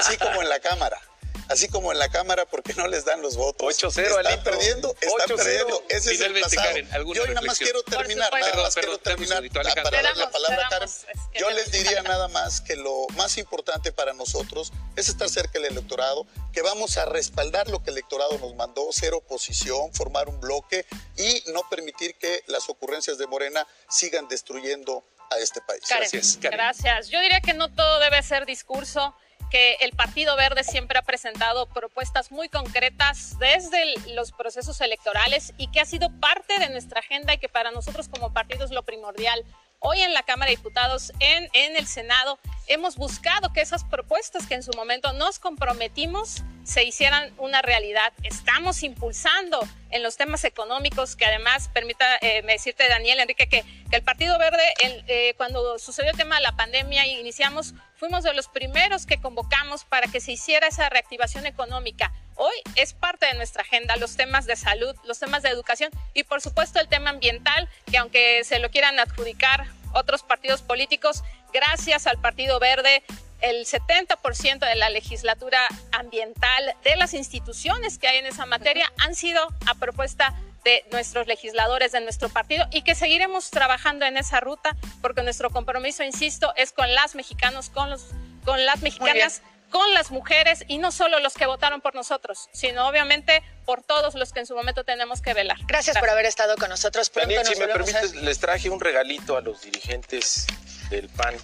así 0.00 0.16
como 0.16 0.42
en 0.42 0.48
la 0.48 0.58
Cámara 0.58 1.00
así 1.48 1.68
como 1.68 1.92
en 1.92 1.98
la 1.98 2.08
Cámara, 2.08 2.46
porque 2.46 2.74
no 2.74 2.86
les 2.88 3.04
dan 3.04 3.22
los 3.22 3.36
votos. 3.36 3.82
8-0, 3.82 4.20
Están 4.20 4.42
perdiendo, 4.42 4.94
están 5.00 5.36
perdiendo. 5.36 5.82
Ese 5.88 6.14
es 6.14 6.20
el 6.20 6.40
pasado. 6.40 6.78
Yo 7.14 7.26
nada 7.26 7.42
más 7.42 7.58
quiero 7.58 7.82
terminar, 7.82 8.32
nada 8.32 8.62
más 8.62 8.74
quiero 8.74 8.98
terminar 8.98 9.42
para 9.52 9.90
darle 9.90 10.14
la 10.16 10.30
palabra 10.30 10.66
a 10.66 10.68
Karen. 10.70 10.88
Yo 11.34 11.50
les 11.50 11.70
diría 11.70 12.02
nada 12.02 12.28
más 12.28 12.60
que 12.60 12.76
lo 12.76 13.06
más 13.16 13.38
importante 13.38 13.92
para 13.92 14.12
nosotros 14.12 14.72
es 14.96 15.08
estar 15.08 15.28
cerca 15.28 15.58
del 15.58 15.72
electorado, 15.72 16.26
que 16.52 16.62
vamos 16.62 16.98
a 16.98 17.04
respaldar 17.04 17.68
lo 17.68 17.82
que 17.82 17.90
el 17.90 17.96
electorado 17.96 18.38
nos 18.38 18.54
mandó, 18.54 18.92
ser 18.92 19.14
oposición, 19.14 19.92
formar 19.92 20.28
un 20.28 20.40
bloque 20.40 20.86
y 21.16 21.44
no 21.52 21.68
permitir 21.68 22.14
que 22.16 22.42
las 22.46 22.68
ocurrencias 22.68 23.18
de 23.18 23.26
Morena 23.26 23.66
sigan 23.88 24.28
destruyendo 24.28 25.04
a 25.30 25.38
este 25.38 25.60
país. 25.62 25.82
Gracias. 25.88 26.38
Gracias. 26.40 27.08
Yo 27.08 27.20
diría 27.20 27.40
que 27.40 27.54
no 27.54 27.72
todo 27.72 28.00
debe 28.00 28.22
ser 28.22 28.44
discurso 28.46 29.14
que 29.52 29.74
el 29.80 29.90
Partido 29.92 30.34
Verde 30.34 30.64
siempre 30.64 30.98
ha 30.98 31.02
presentado 31.02 31.66
propuestas 31.66 32.32
muy 32.32 32.48
concretas 32.48 33.38
desde 33.38 33.84
los 34.14 34.32
procesos 34.32 34.80
electorales 34.80 35.52
y 35.58 35.70
que 35.70 35.80
ha 35.80 35.84
sido 35.84 36.08
parte 36.20 36.58
de 36.58 36.70
nuestra 36.70 37.00
agenda 37.00 37.34
y 37.34 37.38
que 37.38 37.50
para 37.50 37.70
nosotros 37.70 38.08
como 38.08 38.32
partido 38.32 38.64
es 38.64 38.70
lo 38.70 38.82
primordial. 38.82 39.44
Hoy 39.84 40.00
en 40.00 40.14
la 40.14 40.22
Cámara 40.22 40.48
de 40.48 40.56
Diputados, 40.56 41.12
en, 41.18 41.48
en 41.54 41.76
el 41.76 41.88
Senado, 41.88 42.38
hemos 42.68 42.94
buscado 42.94 43.52
que 43.52 43.60
esas 43.60 43.82
propuestas 43.82 44.46
que 44.46 44.54
en 44.54 44.62
su 44.62 44.70
momento 44.76 45.12
nos 45.12 45.40
comprometimos 45.40 46.44
se 46.62 46.84
hicieran 46.84 47.34
una 47.38 47.62
realidad. 47.62 48.12
Estamos 48.22 48.84
impulsando 48.84 49.58
en 49.90 50.04
los 50.04 50.16
temas 50.16 50.44
económicos, 50.44 51.16
que 51.16 51.26
además, 51.26 51.68
permita 51.74 52.06
eh, 52.20 52.42
decirte, 52.42 52.86
Daniel, 52.88 53.18
Enrique, 53.18 53.48
que, 53.48 53.64
que 53.90 53.96
el 53.96 54.04
Partido 54.04 54.38
Verde, 54.38 54.62
eh, 54.80 55.34
cuando 55.36 55.76
sucedió 55.80 56.12
el 56.12 56.16
tema 56.16 56.36
de 56.36 56.42
la 56.42 56.52
pandemia 56.52 57.04
y 57.08 57.18
iniciamos, 57.18 57.74
fuimos 57.96 58.22
de 58.22 58.34
los 58.34 58.46
primeros 58.46 59.04
que 59.04 59.20
convocamos 59.20 59.84
para 59.84 60.06
que 60.06 60.20
se 60.20 60.30
hiciera 60.30 60.68
esa 60.68 60.88
reactivación 60.90 61.44
económica. 61.44 62.12
Hoy 62.36 62.54
es 62.76 62.94
parte 62.94 63.26
de 63.26 63.34
nuestra 63.34 63.62
agenda 63.62 63.96
los 63.96 64.16
temas 64.16 64.46
de 64.46 64.56
salud, 64.56 64.96
los 65.04 65.18
temas 65.18 65.42
de 65.42 65.50
educación 65.50 65.90
y 66.14 66.24
por 66.24 66.40
supuesto 66.40 66.80
el 66.80 66.88
tema 66.88 67.10
ambiental, 67.10 67.68
que 67.90 67.98
aunque 67.98 68.42
se 68.44 68.58
lo 68.58 68.70
quieran 68.70 68.98
adjudicar 68.98 69.66
otros 69.92 70.22
partidos 70.22 70.62
políticos, 70.62 71.22
gracias 71.52 72.06
al 72.06 72.18
Partido 72.18 72.58
Verde 72.58 73.02
el 73.42 73.66
70% 73.66 74.60
de 74.60 74.76
la 74.76 74.88
legislatura 74.88 75.66
ambiental 75.90 76.74
de 76.84 76.96
las 76.96 77.12
instituciones 77.12 77.98
que 77.98 78.08
hay 78.08 78.18
en 78.18 78.26
esa 78.26 78.46
materia 78.46 78.90
han 78.98 79.14
sido 79.14 79.48
a 79.66 79.74
propuesta 79.74 80.34
de 80.64 80.84
nuestros 80.92 81.26
legisladores 81.26 81.90
de 81.90 82.00
nuestro 82.00 82.28
partido 82.28 82.66
y 82.70 82.82
que 82.82 82.94
seguiremos 82.94 83.50
trabajando 83.50 84.06
en 84.06 84.16
esa 84.16 84.38
ruta 84.38 84.76
porque 85.00 85.22
nuestro 85.22 85.50
compromiso, 85.50 86.04
insisto, 86.04 86.52
es 86.56 86.72
con 86.72 86.94
las 86.94 87.16
mexicanos, 87.16 87.68
con, 87.68 87.90
los, 87.90 88.06
con 88.44 88.64
las 88.64 88.80
mexicanas, 88.80 89.42
con 89.72 89.92
las 89.94 90.12
mujeres 90.12 90.64
y 90.68 90.78
no 90.78 90.92
solo 90.92 91.18
los 91.18 91.34
que 91.34 91.46
votaron 91.46 91.80
por 91.80 91.96
nosotros, 91.96 92.48
sino 92.52 92.86
obviamente 92.86 93.42
por 93.64 93.82
todos 93.82 94.14
los 94.14 94.32
que 94.32 94.40
en 94.40 94.46
su 94.46 94.54
momento 94.54 94.84
tenemos 94.84 95.20
que 95.20 95.34
velar. 95.34 95.56
Gracias, 95.66 95.98
por 95.98 96.10
haber 96.10 96.26
estado 96.26 96.56
con 96.56 96.68
nosotros. 96.68 97.10
Pronto 97.10 97.34
Daniel, 97.34 97.46
si 97.46 97.58
me 97.58 97.66
permites, 97.66 98.14
les 98.14 98.38
traje 98.38 98.70
un 98.70 98.78
regalito 98.78 99.36
a 99.36 99.40
los 99.40 99.62
dirigentes 99.62 100.46
del 100.90 101.08
PAN 101.08 101.34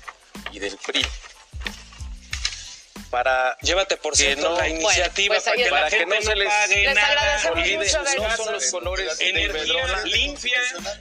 y 0.53 0.59
del 0.61 0.77
PRI 0.77 1.03
para 3.11 3.57
llévate 3.63 3.97
por 3.97 4.17
cierto 4.17 4.57
la 4.57 4.69
iniciativa 4.69 5.35
pues 5.35 5.45
para 5.45 5.57
que, 5.57 5.71
la 5.71 5.91
gente 5.91 6.17
no, 6.17 6.23
se 6.23 6.37
les 6.37 6.49
pague 6.49 7.75
les 7.75 7.77
mucho 7.77 8.03
no 8.03 8.37
son 8.37 8.53
los 8.53 8.71
colores 8.71 9.21
energía 9.21 10.05
limpia 10.05 10.59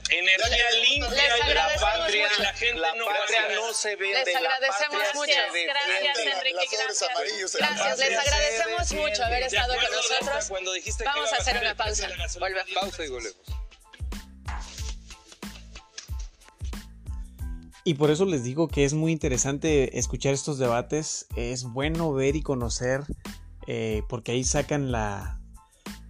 energía 0.09 0.71
limpia 0.89 1.53
la 1.53 1.69
patria 1.79 2.29
la 2.39 2.53
gente 2.53 2.79
la 2.79 2.93
no 2.95 3.05
patria 3.05 3.49
no 3.55 3.73
se 3.73 3.95
vende 3.95 4.23
les 4.25 4.35
agradecemos 4.35 5.03
la 5.03 5.13
mucho 5.13 5.31
gracias 5.65 6.17
Enrique 6.17 6.67
gracias 6.71 7.55
gracias 7.55 7.97
les 7.99 8.17
agradecemos 8.17 8.91
mucho 8.93 9.23
haber 9.23 9.43
estado 9.43 9.75
con 9.75 9.91
nosotros 9.91 10.49
vamos 11.03 11.33
a 11.33 11.35
hacer 11.37 11.57
una 11.57 11.75
pausa 11.75 12.09
volvemos 12.39 12.71
pausa 12.73 13.03
y 13.03 13.09
volvemos 13.09 13.66
Y 17.87 17.93
por 17.93 18.11
eso 18.11 18.25
les 18.25 18.43
digo 18.43 18.67
que 18.67 18.83
es 18.83 18.93
muy 18.93 19.13
interesante 19.13 19.97
escuchar 19.97 20.33
estos 20.33 20.57
debates. 20.57 21.25
Es 21.37 21.63
bueno 21.63 22.11
ver 22.11 22.35
y 22.35 22.41
conocer, 22.41 23.05
eh, 23.65 24.03
porque 24.09 24.33
ahí 24.33 24.43
sacan 24.43 24.91
la. 24.91 25.39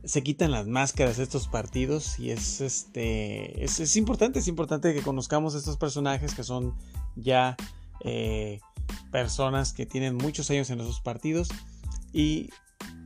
Se 0.04 0.24
quitan 0.24 0.50
las 0.50 0.66
máscaras 0.66 1.18
de 1.18 1.24
estos 1.24 1.48
partidos 1.48 2.18
y 2.18 2.32
es 2.32 2.62
este. 2.62 3.64
Es, 3.64 3.96
importante, 3.96 4.40
es 4.40 4.48
importante 4.48 4.92
que 4.96 5.04
conozcamos 5.04 5.54
a 5.54 5.60
estos 5.60 5.78
personajes 5.78 6.34
que 6.34 6.42
son 6.42 6.74
ya 7.16 7.56
eh, 8.04 8.60
personas 9.12 9.72
que 9.72 9.86
tienen 9.86 10.16
muchos 10.16 10.50
años 10.50 10.72
en 10.72 10.80
esos 10.80 11.00
partidos. 11.00 11.48
Y 12.12 12.50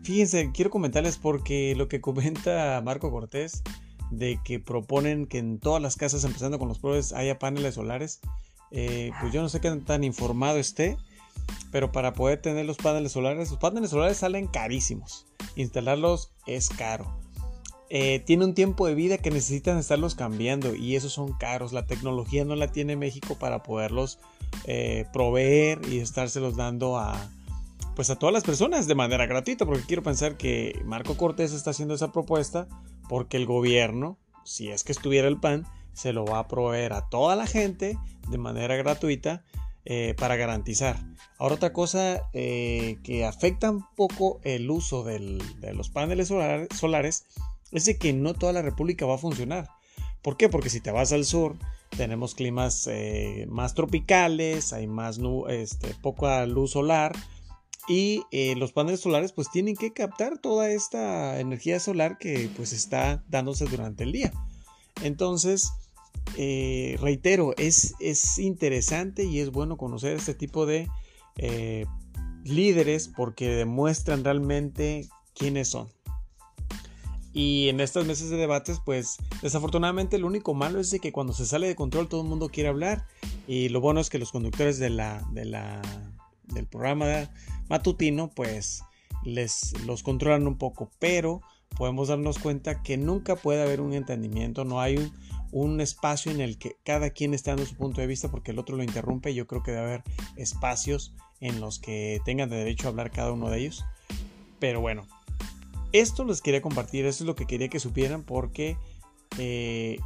fíjense, 0.03 0.49
quiero 0.53 0.69
comentarles 0.69 1.17
porque 1.17 1.75
lo 1.75 1.89
que 1.89 1.99
comenta 2.07 2.81
Marco 2.85 3.11
Cortés 3.11 3.63
de 4.11 4.39
que 4.45 4.61
proponen 4.61 5.25
que 5.25 5.39
en 5.39 5.59
todas 5.59 5.81
las 5.81 5.97
casas, 5.97 6.23
empezando 6.23 6.57
con 6.57 6.69
los 6.69 6.79
pobres, 6.79 7.11
haya 7.11 7.37
paneles 7.37 7.75
solares. 7.75 8.21
Eh, 8.71 9.11
pues 9.19 9.33
yo 9.33 9.41
no 9.41 9.49
sé 9.49 9.59
qué 9.59 9.69
tan 9.85 10.03
informado 10.03 10.57
esté, 10.57 10.97
pero 11.71 11.91
para 11.91 12.13
poder 12.13 12.41
tener 12.41 12.65
los 12.65 12.77
paneles 12.77 13.11
solares, 13.11 13.49
los 13.49 13.59
paneles 13.59 13.89
solares 13.89 14.17
salen 14.17 14.47
carísimos. 14.47 15.27
Instalarlos 15.55 16.31
es 16.47 16.69
caro. 16.69 17.21
Eh, 17.93 18.19
tiene 18.25 18.45
un 18.45 18.53
tiempo 18.53 18.87
de 18.87 18.95
vida 18.95 19.17
que 19.17 19.31
necesitan 19.31 19.77
estarlos 19.77 20.15
cambiando 20.15 20.73
y 20.73 20.95
esos 20.95 21.11
son 21.11 21.33
caros. 21.33 21.73
La 21.73 21.85
tecnología 21.85 22.45
no 22.45 22.55
la 22.55 22.71
tiene 22.71 22.95
México 22.95 23.35
para 23.37 23.63
poderlos 23.63 24.19
eh, 24.63 25.05
proveer 25.11 25.81
y 25.89 25.99
estárselos 25.99 26.55
dando 26.55 26.97
a, 26.97 27.29
pues 27.95 28.09
a 28.09 28.15
todas 28.17 28.31
las 28.31 28.43
personas 28.43 28.87
de 28.87 28.95
manera 28.95 29.25
gratuita, 29.25 29.65
porque 29.65 29.83
quiero 29.85 30.03
pensar 30.03 30.37
que 30.37 30.81
Marco 30.85 31.17
Cortés 31.17 31.51
está 31.51 31.71
haciendo 31.71 31.93
esa 31.93 32.13
propuesta 32.13 32.69
porque 33.09 33.35
el 33.35 33.45
gobierno, 33.45 34.17
si 34.45 34.69
es 34.69 34.85
que 34.85 34.93
estuviera 34.93 35.27
el 35.27 35.37
PAN, 35.37 35.67
se 35.93 36.13
lo 36.13 36.25
va 36.25 36.39
a 36.39 36.47
proveer 36.47 36.93
a 36.93 37.09
toda 37.09 37.35
la 37.35 37.47
gente 37.47 37.97
de 38.29 38.37
manera 38.37 38.75
gratuita 38.75 39.43
eh, 39.83 40.13
para 40.17 40.35
garantizar. 40.35 40.99
Ahora 41.39 41.55
otra 41.55 41.73
cosa 41.73 42.29
eh, 42.33 42.99
que 43.03 43.25
afecta 43.25 43.71
un 43.71 43.83
poco 43.95 44.39
el 44.43 44.69
uso 44.69 45.03
de 45.03 45.39
los 45.73 45.89
paneles 45.89 46.27
solares 46.27 47.25
es 47.71 47.85
de 47.85 47.97
que 47.97 48.13
no 48.13 48.35
toda 48.35 48.53
la 48.53 48.61
república 48.61 49.07
va 49.07 49.15
a 49.15 49.17
funcionar. 49.17 49.69
¿Por 50.21 50.37
qué? 50.37 50.49
Porque 50.49 50.69
si 50.69 50.81
te 50.81 50.91
vas 50.91 51.11
al 51.13 51.25
sur 51.25 51.57
tenemos 51.97 52.35
climas 52.35 52.87
eh, 52.91 53.47
más 53.49 53.73
tropicales, 53.73 54.71
hay 54.71 54.85
más 54.85 55.19
este, 55.49 55.95
poca 55.95 56.45
luz 56.45 56.71
solar 56.71 57.13
y 57.87 58.23
los 58.55 58.71
paneles 58.71 58.99
solares 58.99 59.31
pues 59.31 59.49
tienen 59.49 59.75
que 59.75 59.93
captar 59.93 60.37
toda 60.37 60.69
esta 60.69 61.39
energía 61.39 61.79
solar 61.79 62.19
que 62.19 62.49
pues 62.55 62.71
está 62.71 63.23
dándose 63.29 63.65
durante 63.65 64.03
el 64.03 64.11
día. 64.11 64.31
Entonces, 65.01 65.71
eh, 66.37 66.97
reitero, 67.01 67.53
es, 67.57 67.93
es, 67.99 68.39
interesante 68.39 69.25
y 69.25 69.39
es 69.39 69.51
bueno 69.51 69.77
conocer 69.77 70.15
este 70.15 70.33
tipo 70.33 70.65
de 70.65 70.87
eh, 71.37 71.85
líderes 72.43 73.09
porque 73.09 73.49
demuestran 73.49 74.23
realmente 74.23 75.07
quiénes 75.35 75.69
son. 75.69 75.89
Y 77.33 77.69
en 77.69 77.79
estas 77.79 78.05
mesas 78.05 78.29
de 78.29 78.37
debates, 78.37 78.81
pues 78.85 79.17
desafortunadamente 79.41 80.17
lo 80.17 80.27
único 80.27 80.53
malo 80.53 80.79
es 80.79 80.93
que 81.01 81.13
cuando 81.13 81.33
se 81.33 81.45
sale 81.45 81.67
de 81.67 81.75
control 81.75 82.09
todo 82.09 82.21
el 82.21 82.27
mundo 82.27 82.49
quiere 82.49 82.69
hablar. 82.69 83.05
Y 83.47 83.69
lo 83.69 83.79
bueno 83.79 83.99
es 83.99 84.09
que 84.09 84.19
los 84.19 84.31
conductores 84.31 84.79
de 84.79 84.89
de 84.89 85.81
del 86.53 86.67
programa 86.67 87.29
matutino, 87.69 88.29
pues 88.29 88.83
los 89.23 90.03
controlan 90.03 90.45
un 90.45 90.57
poco. 90.57 90.91
Pero 90.99 91.41
podemos 91.77 92.09
darnos 92.09 92.37
cuenta 92.37 92.83
que 92.83 92.97
nunca 92.97 93.37
puede 93.37 93.61
haber 93.61 93.79
un 93.79 93.93
entendimiento, 93.93 94.65
no 94.65 94.81
hay 94.81 94.97
un, 94.97 95.13
un 95.51 95.81
espacio 95.81 96.31
en 96.31 96.41
el 96.41 96.57
que 96.57 96.77
cada 96.83 97.09
quien 97.09 97.33
está 97.33 97.51
dando 97.51 97.65
su 97.65 97.75
punto 97.75 98.01
de 98.01 98.07
vista 98.07 98.31
porque 98.31 98.51
el 98.51 98.59
otro 98.59 98.77
lo 98.77 98.83
interrumpe. 98.83 99.33
Yo 99.33 99.47
creo 99.47 99.63
que 99.63 99.71
debe 99.71 99.83
haber 99.83 100.03
espacios 100.37 101.13
en 101.39 101.59
los 101.59 101.79
que 101.79 102.21
tengan 102.25 102.49
derecho 102.49 102.87
a 102.87 102.91
hablar 102.91 103.11
cada 103.11 103.31
uno 103.31 103.49
de 103.49 103.59
ellos. 103.59 103.85
Pero 104.59 104.79
bueno, 104.79 105.07
esto 105.91 106.23
les 106.23 106.41
quería 106.41 106.61
compartir, 106.61 107.05
esto 107.05 107.23
es 107.23 107.27
lo 107.27 107.35
que 107.35 107.45
quería 107.45 107.67
que 107.67 107.79
supieran 107.79 108.23
porque 108.23 108.77
eh, 109.37 109.99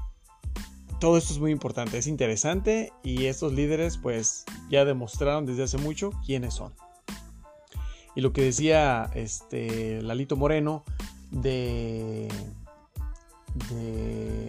todo 1.00 1.18
esto 1.18 1.34
es 1.34 1.40
muy 1.40 1.52
importante, 1.52 1.98
es 1.98 2.08
interesante 2.08 2.92
y 3.04 3.26
estos 3.26 3.54
líderes 3.54 3.98
pues 3.98 4.46
ya 4.70 4.86
demostraron 4.86 5.46
desde 5.46 5.64
hace 5.64 5.78
mucho 5.78 6.12
quiénes 6.26 6.54
son. 6.54 6.74
Y 8.16 8.22
lo 8.22 8.32
que 8.32 8.44
decía 8.44 9.12
este 9.14 10.02
Lalito 10.02 10.38
Moreno 10.38 10.86
de, 11.32 12.30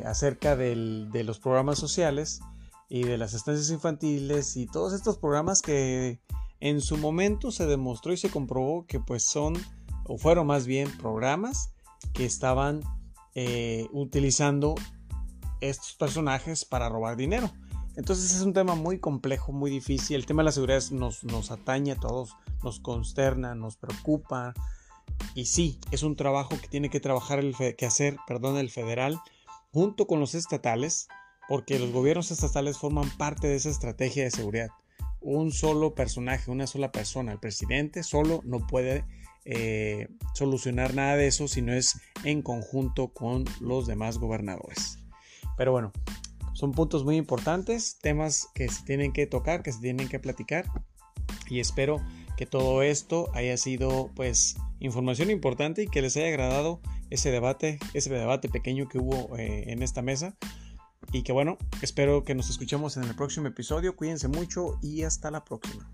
acerca 0.05 0.57
de 0.57 1.25
los 1.25 1.39
programas 1.39 1.79
sociales 1.79 2.41
y 2.89 3.03
de 3.03 3.19
las 3.19 3.35
estancias 3.35 3.71
infantiles 3.71 4.57
y 4.57 4.67
todos 4.67 4.93
estos 4.93 5.19
programas 5.19 5.63
que 5.63 6.21
en 6.61 6.81
su 6.81 6.97
momento 6.97 7.51
se 7.51 7.67
demostró 7.67 8.13
y 8.13 8.17
se 8.17 8.31
comprobó 8.31 8.87
que 8.87 9.01
pues 9.01 9.25
son 9.25 9.55
o 10.05 10.19
fueron 10.19 10.47
más 10.47 10.67
bien 10.67 10.91
programas 10.99 11.71
que 12.13 12.25
estaban 12.25 12.83
eh, 13.35 13.87
utilizando 13.93 14.75
estos 15.61 15.95
personajes 15.95 16.65
para 16.65 16.89
robar 16.89 17.17
dinero. 17.17 17.51
Entonces 17.97 18.35
es 18.35 18.43
un 18.43 18.53
tema 18.53 18.75
muy 18.75 18.99
complejo, 18.99 19.53
muy 19.53 19.71
difícil. 19.71 20.17
El 20.17 20.27
tema 20.27 20.43
de 20.43 20.47
la 20.47 20.53
seguridad 20.53 20.83
nos, 20.91 21.25
nos 21.25 21.51
atañe 21.51 21.93
a 21.93 21.97
todos, 21.97 22.37
nos 22.63 22.79
consterna, 22.79 23.55
nos 23.55 23.77
preocupa. 23.77 24.55
Y 25.37 25.45
sí, 25.45 25.79
es 25.91 26.03
un 26.03 26.17
trabajo 26.17 26.59
que 26.59 26.67
tiene 26.67 26.89
que 26.89 26.99
trabajar 26.99 27.41
el 27.41 27.55
que 27.55 27.85
hacer, 27.85 28.17
perdón, 28.27 28.57
el 28.57 28.71
federal 28.71 29.21
junto 29.71 30.07
con 30.07 30.19
los 30.19 30.35
estatales, 30.35 31.09
porque 31.47 31.79
los 31.79 31.93
gobiernos 31.93 32.31
estatales 32.31 32.79
forman 32.79 33.11
parte 33.19 33.47
de 33.47 33.57
esa 33.57 33.69
estrategia 33.69 34.25
de 34.25 34.31
seguridad. 34.31 34.71
Un 35.21 35.53
solo 35.53 35.95
personaje, 35.95 36.51
una 36.51 36.67
sola 36.67 36.91
persona, 36.91 37.33
el 37.33 37.39
presidente 37.39 38.03
solo 38.03 38.41
no 38.45 38.67
puede 38.67 39.05
eh, 39.45 40.09
solucionar 40.33 40.95
nada 40.95 41.17
de 41.17 41.27
eso 41.27 41.49
si 41.49 41.61
no 41.61 41.75
es 41.75 42.01
en 42.25 42.41
conjunto 42.41 43.09
con 43.09 43.45
los 43.61 43.87
demás 43.87 44.17
gobernadores. 44.17 45.01
Pero 45.59 45.71
bueno, 45.71 45.93
son 46.55 46.73
puntos 46.73 47.05
muy 47.05 47.17
importantes, 47.17 47.99
temas 48.01 48.49
que 48.55 48.71
se 48.71 48.85
tienen 48.85 49.13
que 49.13 49.27
tocar, 49.27 49.63
que 49.63 49.73
se 49.73 49.81
tienen 49.81 50.09
que 50.09 50.19
platicar 50.19 50.65
y 51.51 51.61
espero 51.61 52.01
que 52.37 52.47
todo 52.47 52.83
esto 52.83 53.31
haya 53.35 53.57
sido 53.57 54.11
pues 54.15 54.57
información 54.81 55.31
importante 55.31 55.83
y 55.83 55.89
que 55.89 56.03
les 56.03 56.17
haya 56.17 56.29
agradado 56.29 56.81
ese 57.11 57.31
debate, 57.31 57.79
ese 57.95 58.11
debate 58.11 58.49
pequeño 58.49 58.89
que 58.89 58.99
hubo 58.99 59.37
eh, 59.37 59.73
en 59.73 59.83
esta 59.83 60.03
mesa. 60.03 60.37
Y 61.13 61.23
que 61.23 61.33
bueno, 61.33 61.57
espero 61.83 62.25
que 62.25 62.35
nos 62.35 62.51
escuchemos 62.51 62.97
en 62.97 63.05
el 63.05 63.15
próximo 63.15 63.47
episodio. 63.47 63.97
Cuídense 63.97 64.29
mucho 64.29 64.79
y 64.83 65.03
hasta 65.03 65.31
la 65.31 65.45
próxima. 65.45 65.89